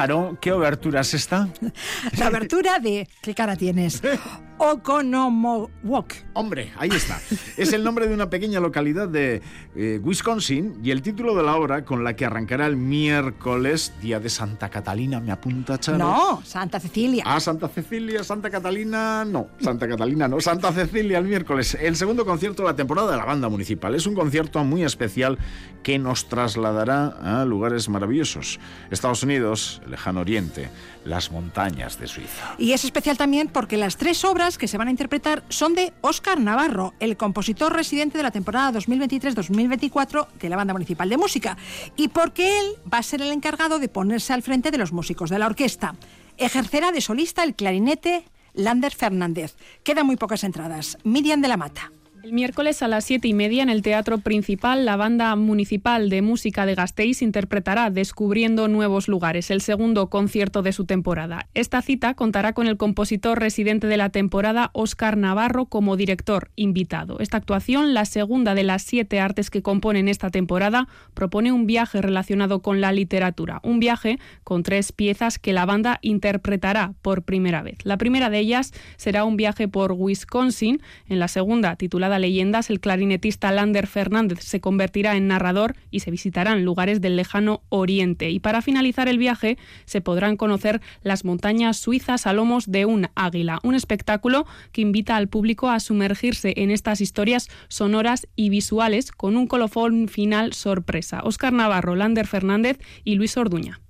Charo, 0.00 0.38
¿qué 0.40 0.50
obertura 0.50 1.02
es 1.02 1.12
esta? 1.12 1.50
La 2.16 2.28
abertura 2.28 2.78
de... 2.78 3.06
¿Qué 3.20 3.34
cara 3.34 3.54
tienes? 3.54 4.00
Okonomowok. 4.60 6.12
Hombre, 6.34 6.70
ahí 6.76 6.90
está. 6.90 7.18
Es 7.56 7.72
el 7.72 7.82
nombre 7.82 8.06
de 8.06 8.12
una 8.12 8.28
pequeña 8.28 8.60
localidad 8.60 9.08
de 9.08 9.40
eh, 9.74 9.98
Wisconsin 10.02 10.78
y 10.82 10.90
el 10.90 11.00
título 11.00 11.34
de 11.34 11.42
la 11.42 11.56
obra 11.56 11.86
con 11.86 12.04
la 12.04 12.14
que 12.14 12.26
arrancará 12.26 12.66
el 12.66 12.76
miércoles, 12.76 13.94
día 14.02 14.20
de 14.20 14.28
Santa 14.28 14.68
Catalina, 14.68 15.18
me 15.18 15.32
apunta 15.32 15.80
Charo. 15.80 15.96
No, 15.96 16.42
Santa 16.44 16.78
Cecilia. 16.78 17.24
Ah, 17.26 17.40
Santa 17.40 17.68
Cecilia, 17.68 18.22
Santa 18.22 18.50
Catalina, 18.50 19.24
no, 19.24 19.48
Santa 19.60 19.88
Catalina 19.88 20.28
no, 20.28 20.38
Santa 20.40 20.72
Cecilia 20.72 21.16
el 21.18 21.24
miércoles. 21.24 21.78
El 21.80 21.96
segundo 21.96 22.26
concierto 22.26 22.62
de 22.62 22.68
la 22.68 22.76
temporada 22.76 23.12
de 23.12 23.16
la 23.16 23.24
banda 23.24 23.48
municipal. 23.48 23.94
Es 23.94 24.06
un 24.06 24.14
concierto 24.14 24.62
muy 24.62 24.84
especial 24.84 25.38
que 25.82 25.98
nos 25.98 26.28
trasladará 26.28 27.06
a 27.06 27.46
lugares 27.46 27.88
maravillosos. 27.88 28.60
Estados 28.90 29.22
Unidos, 29.22 29.80
el 29.86 29.92
lejano 29.92 30.20
oriente, 30.20 30.68
las 31.04 31.30
montañas 31.32 31.98
de 31.98 32.06
Suiza. 32.06 32.54
Y 32.58 32.72
es 32.72 32.84
especial 32.84 33.16
también 33.16 33.48
porque 33.48 33.78
las 33.78 33.96
tres 33.96 34.22
obras 34.24 34.49
que 34.58 34.68
se 34.68 34.78
van 34.78 34.88
a 34.88 34.90
interpretar 34.90 35.44
son 35.48 35.74
de 35.74 35.92
Óscar 36.00 36.40
Navarro, 36.40 36.94
el 37.00 37.16
compositor 37.16 37.72
residente 37.72 38.16
de 38.16 38.22
la 38.22 38.30
temporada 38.30 38.78
2023-2024 38.78 40.28
de 40.40 40.48
la 40.48 40.56
Banda 40.56 40.72
Municipal 40.72 41.08
de 41.08 41.16
Música, 41.16 41.56
y 41.96 42.08
porque 42.08 42.58
él 42.58 42.66
va 42.92 42.98
a 42.98 43.02
ser 43.02 43.22
el 43.22 43.32
encargado 43.32 43.78
de 43.78 43.88
ponerse 43.88 44.32
al 44.32 44.42
frente 44.42 44.70
de 44.70 44.78
los 44.78 44.92
músicos 44.92 45.30
de 45.30 45.38
la 45.38 45.46
orquesta. 45.46 45.94
Ejercerá 46.36 46.92
de 46.92 47.00
solista 47.00 47.42
el 47.44 47.54
clarinete 47.54 48.24
Lander 48.54 48.94
Fernández. 48.94 49.56
Quedan 49.84 50.06
muy 50.06 50.16
pocas 50.16 50.44
entradas. 50.44 50.98
Miriam 51.04 51.40
de 51.40 51.48
la 51.48 51.56
Mata. 51.56 51.92
El 52.22 52.34
miércoles 52.34 52.82
a 52.82 52.88
las 52.88 53.04
siete 53.04 53.28
y 53.28 53.34
media 53.34 53.62
en 53.62 53.70
el 53.70 53.80
Teatro 53.80 54.18
Principal, 54.18 54.84
la 54.84 54.96
Banda 54.96 55.34
Municipal 55.36 56.10
de 56.10 56.20
Música 56.20 56.66
de 56.66 56.74
Gasteiz 56.74 57.22
interpretará 57.22 57.88
Descubriendo 57.88 58.68
Nuevos 58.68 59.08
Lugares, 59.08 59.50
el 59.50 59.62
segundo 59.62 60.10
concierto 60.10 60.62
de 60.62 60.72
su 60.72 60.84
temporada. 60.84 61.48
Esta 61.54 61.80
cita 61.80 62.12
contará 62.12 62.52
con 62.52 62.66
el 62.66 62.76
compositor 62.76 63.40
residente 63.40 63.86
de 63.86 63.96
la 63.96 64.10
temporada, 64.10 64.70
Óscar 64.74 65.16
Navarro, 65.16 65.64
como 65.64 65.96
director 65.96 66.50
invitado. 66.56 67.20
Esta 67.20 67.38
actuación, 67.38 67.94
la 67.94 68.04
segunda 68.04 68.54
de 68.54 68.64
las 68.64 68.82
siete 68.82 69.18
artes 69.18 69.48
que 69.48 69.62
componen 69.62 70.06
esta 70.06 70.28
temporada, 70.28 70.88
propone 71.14 71.52
un 71.52 71.66
viaje 71.66 72.02
relacionado 72.02 72.60
con 72.60 72.82
la 72.82 72.92
literatura. 72.92 73.60
Un 73.62 73.80
viaje 73.80 74.18
con 74.44 74.62
tres 74.62 74.92
piezas 74.92 75.38
que 75.38 75.54
la 75.54 75.64
banda 75.64 75.98
interpretará 76.02 76.92
por 77.00 77.22
primera 77.22 77.62
vez. 77.62 77.78
La 77.84 77.96
primera 77.96 78.28
de 78.28 78.40
ellas 78.40 78.72
será 78.98 79.24
un 79.24 79.38
viaje 79.38 79.68
por 79.68 79.92
Wisconsin. 79.92 80.82
En 81.08 81.18
la 81.18 81.28
segunda, 81.28 81.76
titulada 81.76 82.09
Leyendas, 82.18 82.70
el 82.70 82.80
clarinetista 82.80 83.52
Lander 83.52 83.86
Fernández 83.86 84.40
se 84.40 84.60
convertirá 84.60 85.16
en 85.16 85.28
narrador 85.28 85.76
y 85.90 86.00
se 86.00 86.10
visitarán 86.10 86.64
lugares 86.64 87.00
del 87.00 87.16
lejano 87.16 87.62
Oriente. 87.68 88.30
Y 88.30 88.40
para 88.40 88.62
finalizar 88.62 89.08
el 89.08 89.18
viaje 89.18 89.58
se 89.84 90.00
podrán 90.00 90.36
conocer 90.36 90.80
las 91.02 91.24
montañas 91.24 91.76
suizas 91.76 92.26
a 92.26 92.32
lomos 92.32 92.70
de 92.70 92.84
un 92.84 93.08
águila, 93.14 93.60
un 93.62 93.74
espectáculo 93.74 94.46
que 94.72 94.80
invita 94.80 95.16
al 95.16 95.28
público 95.28 95.68
a 95.68 95.80
sumergirse 95.80 96.54
en 96.56 96.70
estas 96.70 97.00
historias 97.00 97.48
sonoras 97.68 98.26
y 98.36 98.50
visuales 98.50 99.12
con 99.12 99.36
un 99.36 99.46
colofón 99.46 100.08
final 100.08 100.52
sorpresa. 100.52 101.20
Oscar 101.24 101.52
Navarro, 101.52 101.96
Lander 101.96 102.26
Fernández 102.26 102.78
y 103.04 103.14
Luis 103.14 103.36
Orduña 103.36 103.80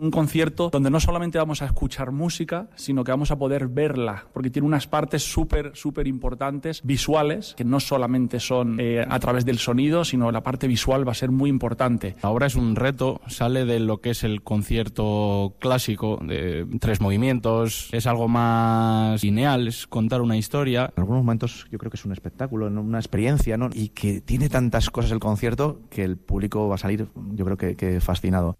un 0.00 0.10
concierto 0.10 0.70
donde 0.70 0.90
no 0.90 1.00
solamente 1.00 1.38
vamos 1.38 1.62
a 1.62 1.66
escuchar 1.66 2.12
música, 2.12 2.68
sino 2.74 3.04
que 3.04 3.10
vamos 3.10 3.30
a 3.30 3.38
poder 3.38 3.68
verla, 3.68 4.26
porque 4.32 4.50
tiene 4.50 4.66
unas 4.66 4.86
partes 4.86 5.22
súper, 5.22 5.72
súper 5.74 6.06
importantes, 6.06 6.82
visuales, 6.84 7.54
que 7.56 7.64
no 7.64 7.80
solamente 7.80 8.40
son 8.40 8.78
eh, 8.80 9.04
a 9.08 9.18
través 9.18 9.44
del 9.44 9.58
sonido, 9.58 10.04
sino 10.04 10.30
la 10.30 10.42
parte 10.42 10.66
visual 10.66 11.06
va 11.06 11.12
a 11.12 11.14
ser 11.14 11.30
muy 11.30 11.50
importante. 11.50 12.16
Ahora 12.22 12.46
es 12.46 12.54
un 12.54 12.76
reto, 12.76 13.20
sale 13.26 13.64
de 13.64 13.80
lo 13.80 14.00
que 14.00 14.10
es 14.10 14.24
el 14.24 14.42
concierto 14.42 15.54
clásico, 15.58 16.18
de 16.22 16.66
tres 16.80 17.00
movimientos, 17.00 17.88
es 17.92 18.06
algo 18.06 18.28
más 18.28 19.22
lineal, 19.22 19.68
es 19.68 19.86
contar 19.86 20.20
una 20.20 20.36
historia. 20.36 20.92
En 20.96 21.02
algunos 21.02 21.22
momentos 21.22 21.66
yo 21.70 21.78
creo 21.78 21.90
que 21.90 21.96
es 21.96 22.04
un 22.04 22.12
espectáculo, 22.12 22.66
una 22.66 22.98
experiencia, 22.98 23.56
¿no? 23.56 23.70
y 23.72 23.90
que 23.90 24.20
tiene 24.20 24.48
tantas 24.48 24.90
cosas 24.90 25.12
el 25.12 25.20
concierto 25.20 25.80
que 25.90 26.04
el 26.04 26.16
público 26.16 26.68
va 26.68 26.76
a 26.76 26.78
salir, 26.78 27.08
yo 27.32 27.44
creo 27.44 27.56
que, 27.56 27.76
que 27.76 28.00
fascinado. 28.00 28.56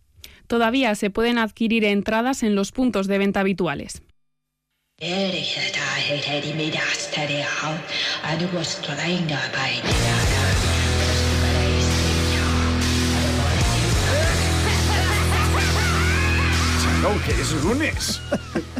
Todavía 0.49 0.95
se 0.97 1.11
pueden 1.11 1.39
adquirir 1.39 1.85
entradas 1.85 2.43
en 2.43 2.57
los 2.57 2.73
puntos 2.73 3.07
de 3.07 3.19
venta 3.19 3.41
habituales. 3.41 4.03
es 17.31 17.53
lunes. 17.63 18.21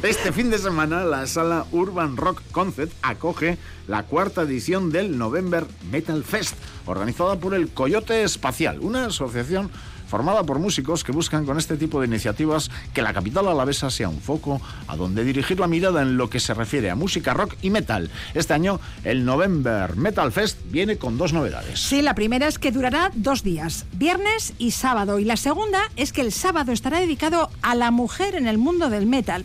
Este 0.03 0.33
fin 0.33 0.51
de 0.51 0.59
semana 0.59 1.05
la 1.05 1.27
sala 1.27 1.67
Urban 1.71 2.17
Rock 2.17 2.43
Concept 2.51 2.93
acoge 3.03 3.59
la 3.87 4.05
cuarta 4.05 4.43
edición 4.43 4.91
del 4.91 5.19
November 5.19 5.67
Metal 5.91 6.25
Fest, 6.25 6.57
organizada 6.87 7.37
por 7.37 7.55
el 7.55 7.69
Coyote 7.69 8.23
Espacial, 8.23 8.81
una 8.81 9.07
asociación 9.07 9.71
formada 10.09 10.43
por 10.43 10.59
músicos 10.59 11.05
que 11.05 11.13
buscan 11.13 11.45
con 11.45 11.59
este 11.59 11.77
tipo 11.77 12.01
de 12.01 12.07
iniciativas 12.07 12.71
que 12.93 13.03
la 13.03 13.13
capital 13.13 13.47
alavesa 13.47 13.91
sea 13.91 14.09
un 14.09 14.21
foco 14.21 14.61
a 14.87 14.97
donde 14.97 15.23
dirigir 15.23 15.61
la 15.61 15.67
mirada 15.67 16.03
en 16.03 16.17
lo 16.17 16.31
que 16.31 16.41
se 16.41 16.55
refiere 16.55 16.91
a 16.91 16.95
música 16.95 17.35
rock 17.35 17.55
y 17.63 17.71
metal. 17.71 18.11
Este 18.35 18.55
año 18.55 18.81
el 19.05 19.25
November 19.25 19.97
Metal 19.97 20.33
Fest 20.33 20.59
viene 20.71 20.97
con 20.97 21.19
dos 21.19 21.33
novedades. 21.33 21.81
Sí, 21.81 22.03
la 22.03 22.15
primera 22.15 22.49
es 22.49 22.59
que 22.59 22.73
durará 22.73 23.13
dos 23.15 23.43
días, 23.43 23.87
viernes 23.93 24.55
y 24.59 24.73
sábado, 24.73 25.19
y 25.19 25.25
la 25.25 25.37
segunda 25.37 25.81
es 25.97 26.13
que 26.13 26.23
el 26.23 26.33
sábado 26.33 26.73
estará 26.73 27.01
dedicado 27.01 27.51
a 27.63 27.75
la 27.75 27.91
mujer 27.91 28.35
en 28.35 28.47
el 28.47 28.59
mundo 28.59 28.89
del 28.91 29.07
metal, 29.07 29.45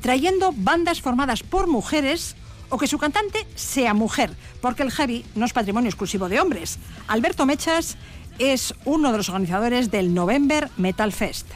trayendo 0.00 0.52
bandas 0.56 1.02
formadas 1.02 1.42
por 1.42 1.66
mujeres 1.66 2.36
o 2.70 2.78
que 2.78 2.86
su 2.86 2.98
cantante 2.98 3.46
sea 3.54 3.94
mujer, 3.94 4.30
porque 4.60 4.82
el 4.82 4.90
heavy 4.90 5.24
no 5.34 5.46
es 5.46 5.52
patrimonio 5.52 5.88
exclusivo 5.88 6.28
de 6.28 6.40
hombres. 6.40 6.78
Alberto 7.06 7.46
Mechas 7.46 7.96
es 8.38 8.74
uno 8.84 9.12
de 9.12 9.18
los 9.18 9.28
organizadores 9.28 9.90
del 9.90 10.14
November 10.14 10.68
Metal 10.76 11.12
Fest. 11.12 11.46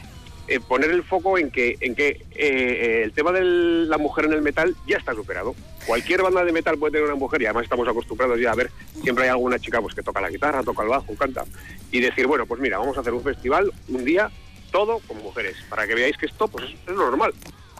Eh, 0.47 0.59
poner 0.59 0.91
el 0.91 1.03
foco 1.03 1.37
en 1.37 1.51
que, 1.51 1.77
en 1.79 1.95
que 1.95 2.25
eh, 2.35 3.01
el 3.03 3.13
tema 3.13 3.31
de 3.31 3.41
la 3.43 3.97
mujer 3.97 4.25
en 4.25 4.33
el 4.33 4.41
metal 4.41 4.75
ya 4.85 4.97
está 4.97 5.13
superado. 5.13 5.55
Cualquier 5.87 6.21
banda 6.21 6.43
de 6.43 6.51
metal 6.51 6.77
puede 6.77 6.93
tener 6.93 7.07
una 7.07 7.15
mujer 7.15 7.41
y 7.41 7.45
además 7.45 7.63
estamos 7.63 7.87
acostumbrados 7.87 8.39
ya 8.39 8.51
a 8.51 8.55
ver, 8.55 8.69
siempre 9.01 9.23
hay 9.23 9.29
alguna 9.29 9.57
chica 9.57 9.81
pues, 9.81 9.95
que 9.95 10.03
toca 10.03 10.19
la 10.19 10.29
guitarra, 10.29 10.61
toca 10.61 10.83
el 10.83 10.89
bajo, 10.89 11.15
canta. 11.15 11.45
Y 11.91 12.01
decir, 12.01 12.27
bueno, 12.27 12.45
pues 12.45 12.59
mira, 12.59 12.77
vamos 12.77 12.97
a 12.97 13.01
hacer 13.01 13.13
un 13.13 13.23
festival 13.23 13.71
un 13.87 14.03
día 14.03 14.29
todo 14.71 14.99
con 15.07 15.17
mujeres, 15.23 15.55
para 15.69 15.87
que 15.87 15.95
veáis 15.95 16.17
que 16.17 16.25
esto 16.25 16.47
pues, 16.47 16.65
es, 16.65 16.71
es 16.87 16.95
normal. 16.95 17.33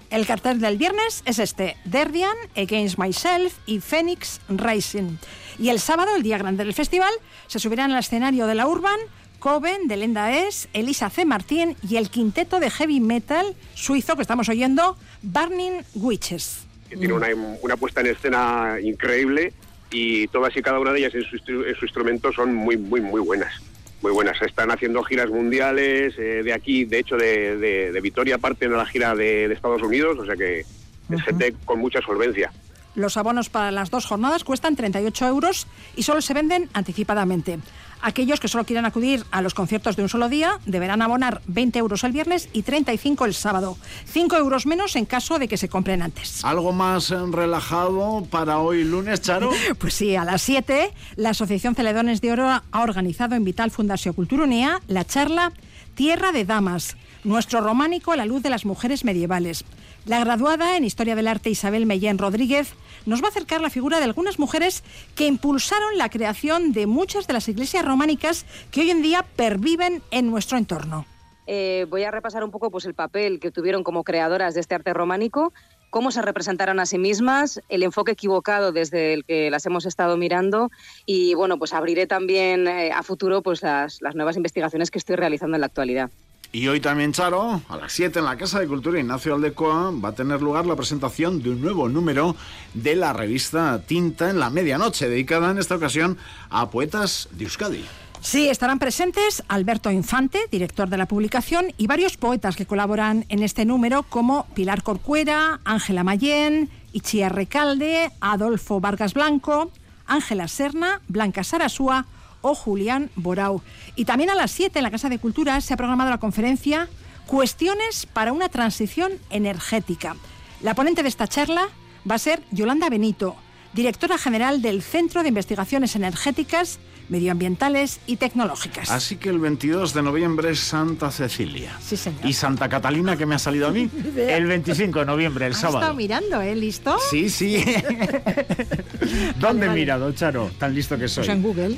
El 0.10 0.26
cartel 0.28 0.62
del 0.62 0.78
viernes 0.78 1.24
es 1.26 1.40
este, 1.40 1.76
Derdian, 1.86 2.38
Against 2.56 2.98
Myself 2.98 3.58
y 3.66 3.80
Phoenix 3.80 4.40
Rising. 4.48 5.18
Y 5.60 5.70
el 5.70 5.80
sábado, 5.80 6.16
el 6.16 6.24
día 6.24 6.38
grande 6.38 6.64
del 6.64 6.74
festival, 6.74 7.12
se 7.48 7.60
subirán 7.60 7.92
al 7.92 8.00
escenario 8.00 8.48
de 8.48 8.56
la 8.56 8.68
Urban 8.68 9.00
Coven, 9.40 9.88
de 9.88 9.98
Lenda 9.98 10.32
Es, 10.38 10.70
Elisa 10.74 11.10
C. 11.10 11.26
Martín 11.26 11.76
y 11.88 11.98
el 11.98 12.10
quinteto 12.10 12.60
de 12.60 12.70
heavy 12.70 13.00
metal 13.00 13.56
suizo 13.74 14.16
que 14.16 14.22
estamos 14.22 14.48
oyendo, 14.50 14.98
Burning 15.22 15.84
Witches. 15.96 16.66
Que 16.90 16.96
tiene 16.96 17.14
una, 17.14 17.28
una 17.62 17.76
puesta 17.76 18.02
en 18.02 18.08
escena 18.08 18.78
increíble 18.82 19.54
y 19.92 20.28
todas 20.28 20.56
y 20.56 20.62
cada 20.62 20.80
una 20.80 20.94
de 20.94 21.00
ellas 21.00 21.16
en 21.16 21.24
su, 21.24 21.36
en 21.36 21.76
su 21.76 21.86
instrumento 21.86 22.32
son 22.32 22.54
muy, 22.54 22.78
muy, 22.78 23.02
muy 23.02 23.22
buenas 23.22 23.62
muy 24.04 24.12
buenas. 24.12 24.40
Están 24.42 24.70
haciendo 24.70 25.02
giras 25.04 25.30
mundiales 25.30 26.14
eh, 26.20 26.44
de 26.44 26.54
aquí, 26.54 26.84
de 26.84 27.00
hecho 27.00 27.16
de, 27.16 27.58
de, 27.58 27.92
de 27.94 28.02
Vitoria 28.02 28.38
parten 28.38 28.70
de 28.70 28.78
la 28.78 28.86
gira 28.86 29.16
de, 29.16 29.48
de, 29.48 29.54
Estados 29.54 29.82
Unidos, 29.82 30.20
o 30.20 30.26
sea 30.26 30.36
que 30.36 30.60
es 30.60 31.22
gente 31.24 31.56
con 31.66 31.80
mucha 31.80 32.02
solvencia. 32.02 32.52
Los 32.96 33.18
abonos 33.18 33.50
para 33.50 33.72
las 33.72 33.90
dos 33.90 34.06
jornadas 34.06 34.44
cuestan 34.44 34.76
38 34.76 35.28
euros 35.28 35.68
y 35.96 36.04
solo 36.04 36.22
se 36.22 36.34
venden 36.34 36.70
anticipadamente. 36.74 37.60
Aquellos 38.02 38.42
que 38.42 38.50
solo 38.50 38.66
quieran 38.66 38.86
acudir 38.86 39.24
a 39.32 39.42
los 39.42 39.54
conciertos 39.54 39.96
de 39.96 40.04
un 40.04 40.10
solo 40.10 40.28
día 40.28 40.60
deberán 40.66 41.02
abonar 41.02 41.42
20 41.48 41.80
euros 41.80 42.04
el 42.04 42.12
viernes 42.12 42.50
y 42.52 42.64
35 42.64 43.24
el 43.24 43.34
sábado. 43.34 43.78
5 44.08 44.36
euros 44.36 44.66
menos 44.66 44.98
en 44.98 45.06
caso 45.06 45.40
de 45.40 45.48
que 45.48 45.56
se 45.56 45.70
compren 45.70 46.02
antes. 46.02 46.44
¿Algo 46.44 46.74
más 46.74 47.12
eh, 47.12 47.18
relajado 47.32 48.28
para 48.30 48.60
hoy 48.60 48.84
lunes, 48.84 49.22
Charo? 49.22 49.52
Pues 49.80 49.94
sí, 49.94 50.16
a 50.18 50.26
las 50.26 50.42
7 50.42 50.92
la 51.16 51.30
Asociación 51.30 51.76
Celedones 51.76 52.20
de 52.20 52.34
Oro 52.34 52.48
ha 52.48 52.82
organizado 52.82 53.36
en 53.36 53.46
Vital 53.46 53.72
Fundación 53.72 54.14
Cultura 54.14 54.44
Unea 54.44 54.82
la 54.88 55.06
charla 55.06 55.54
Tierra 55.96 56.32
de 56.32 56.44
Damas, 56.44 56.98
nuestro 57.24 57.62
románico 57.62 58.12
a 58.12 58.18
la 58.18 58.26
luz 58.26 58.44
de 58.44 58.50
las 58.50 58.66
mujeres 58.66 59.06
medievales. 59.06 59.64
La 60.06 60.20
graduada 60.20 60.76
en 60.76 60.84
Historia 60.84 61.16
del 61.16 61.30
Arte 61.30 61.50
Isabel 61.50 61.86
Mellén 61.86 62.18
Rodríguez 62.18 62.74
nos 63.06 63.22
va 63.22 63.28
a 63.28 63.30
acercar 63.30 63.62
la 63.62 63.70
figura 63.70 64.00
de 64.00 64.04
algunas 64.04 64.38
mujeres 64.38 64.84
que 65.16 65.28
impulsaron 65.28 65.98
la 65.98 66.10
creación 66.10 66.74
de 66.74 66.88
muchas 66.88 67.26
de 67.26 67.32
las 67.32 67.48
iglesias 67.48 67.86
románicas 67.86 68.46
que 68.70 68.82
hoy 68.82 68.92
en 68.92 69.02
día 69.02 69.26
perviven 69.38 70.02
en 70.12 70.30
nuestro 70.30 70.58
entorno. 70.58 71.06
Eh, 71.48 71.86
voy 71.90 72.04
a 72.04 72.12
repasar 72.12 72.44
un 72.44 72.52
poco 72.52 72.70
pues, 72.70 72.86
el 72.86 72.94
papel 72.94 73.40
que 73.40 73.50
tuvieron 73.50 73.84
como 73.84 74.04
creadoras 74.04 74.54
de 74.54 74.60
este 74.60 74.76
arte 74.76 74.94
románico, 74.94 75.54
cómo 75.90 76.12
se 76.12 76.22
representaron 76.22 76.82
a 76.82 76.86
sí 76.86 76.98
mismas, 76.98 77.62
el 77.70 77.84
enfoque 77.84 78.12
equivocado 78.12 78.74
desde 78.74 79.14
el 79.14 79.24
que 79.24 79.50
las 79.52 79.66
hemos 79.66 79.86
estado 79.86 80.18
mirando 80.18 80.70
y 81.06 81.34
bueno, 81.34 81.58
pues 81.58 81.74
abriré 81.74 82.08
también 82.08 82.68
eh, 82.68 82.92
a 82.92 83.04
futuro 83.04 83.42
pues, 83.42 83.64
las, 83.64 84.02
las 84.02 84.16
nuevas 84.16 84.36
investigaciones 84.36 84.92
que 84.92 85.00
estoy 85.00 85.16
realizando 85.16 85.56
en 85.56 85.62
la 85.62 85.68
actualidad. 85.68 86.12
Y 86.56 86.68
hoy 86.68 86.80
también, 86.80 87.14
Charo, 87.14 87.64
a 87.68 87.78
las 87.78 87.92
7 87.94 88.20
en 88.20 88.26
la 88.26 88.38
Casa 88.38 88.60
de 88.60 88.68
Cultura 88.68 89.00
Ignacio 89.00 89.34
Aldecoa 89.34 89.90
va 89.90 90.10
a 90.10 90.12
tener 90.14 90.40
lugar 90.40 90.68
la 90.68 90.76
presentación 90.76 91.42
de 91.42 91.50
un 91.50 91.60
nuevo 91.62 91.90
número 91.90 92.36
de 92.76 92.96
la 92.96 93.12
revista 93.12 93.82
Tinta 93.88 94.30
en 94.30 94.40
la 94.40 94.52
Medianoche, 94.52 95.10
dedicada 95.10 95.50
en 95.50 95.58
esta 95.58 95.74
ocasión 95.78 96.16
a 96.52 96.70
poetas 96.70 97.28
de 97.32 97.46
Euskadi. 97.46 97.84
Sí, 98.22 98.50
estarán 98.50 98.78
presentes 98.78 99.42
Alberto 99.48 99.90
Infante, 99.90 100.42
director 100.52 100.90
de 100.90 100.98
la 100.98 101.08
publicación, 101.08 101.74
y 101.80 101.88
varios 101.88 102.18
poetas 102.18 102.56
que 102.56 102.68
colaboran 102.68 103.26
en 103.30 103.42
este 103.42 103.66
número, 103.66 104.04
como 104.04 104.46
Pilar 104.54 104.84
Corcuera, 104.84 105.60
Ángela 105.66 106.04
Mayén, 106.04 106.70
Ichia 106.92 107.30
Recalde, 107.30 108.12
Adolfo 108.22 108.80
Vargas 108.80 109.16
Blanco, 109.16 109.72
Ángela 110.06 110.48
Serna, 110.48 111.02
Blanca 111.08 111.44
Sarasúa 111.44 112.06
o 112.44 112.54
Julián 112.54 113.10
Borau. 113.16 113.64
Y 113.96 114.06
también 114.06 114.30
a 114.30 114.36
las 114.36 114.52
7 114.52 114.78
en 114.78 114.84
la 114.84 114.92
Casa 114.92 115.10
de 115.10 115.18
Cultura 115.18 115.60
se 115.62 115.74
ha 115.74 115.78
programado 115.78 116.12
la 116.12 116.20
conferencia 116.20 116.88
Cuestiones 117.26 118.06
para 118.06 118.34
una 118.34 118.50
transición 118.50 119.14
energética. 119.32 120.16
La 120.62 120.76
ponente 120.76 121.02
de 121.02 121.10
esta 121.10 121.28
charla 121.28 121.70
va 122.10 122.16
a 122.16 122.20
ser 122.20 122.44
Yolanda 122.52 122.90
Benito, 122.90 123.36
directora 123.74 124.18
general 124.18 124.62
del 124.62 124.84
Centro 124.84 125.24
de 125.24 125.30
Investigaciones 125.30 125.96
Energéticas 125.96 126.80
medioambientales 127.14 128.00
y 128.08 128.18
tecnológicas. 128.18 128.90
Así 128.92 129.18
que 129.18 129.30
el 129.30 129.38
22 129.40 129.94
de 129.94 130.02
noviembre 130.02 130.50
es 130.50 130.60
Santa 130.60 131.12
Cecilia. 131.12 131.78
Sí, 131.80 131.96
señor. 131.96 132.26
Y 132.26 132.34
Santa 132.34 132.68
Catalina, 132.68 133.16
que 133.16 133.26
me 133.28 133.36
ha 133.36 133.40
salido 133.40 133.68
a 133.68 133.72
mí, 133.72 133.88
el 134.18 134.46
25 134.48 135.00
de 135.00 135.06
noviembre, 135.06 135.46
el 135.46 135.54
Has 135.54 135.60
sábado. 135.60 135.80
estado 135.80 135.94
mirando, 135.96 136.42
¿eh? 136.42 136.56
¿Listo? 136.56 136.98
Sí, 137.12 137.30
sí. 137.30 137.64
¿Dónde 139.40 139.66
he 139.66 139.70
vale. 139.70 139.80
mirado, 139.80 140.12
Charo? 140.14 140.52
Tan 140.58 140.74
listo 140.74 140.98
que 140.98 141.08
soy. 141.08 141.24
Pues 141.26 141.38
en 141.38 141.44
Google. 141.44 141.76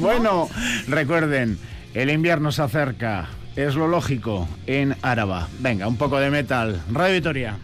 Bueno, 0.00 0.48
recuerden, 0.88 1.58
el 1.94 2.10
invierno 2.10 2.50
se 2.52 2.62
acerca. 2.62 3.28
Es 3.56 3.76
lo 3.76 3.86
lógico 3.86 4.48
en 4.66 4.96
Áraba. 5.02 5.48
Venga, 5.60 5.86
un 5.86 5.96
poco 5.96 6.18
de 6.18 6.28
metal. 6.28 6.82
Radio 6.90 7.14
Vitoria. 7.14 7.56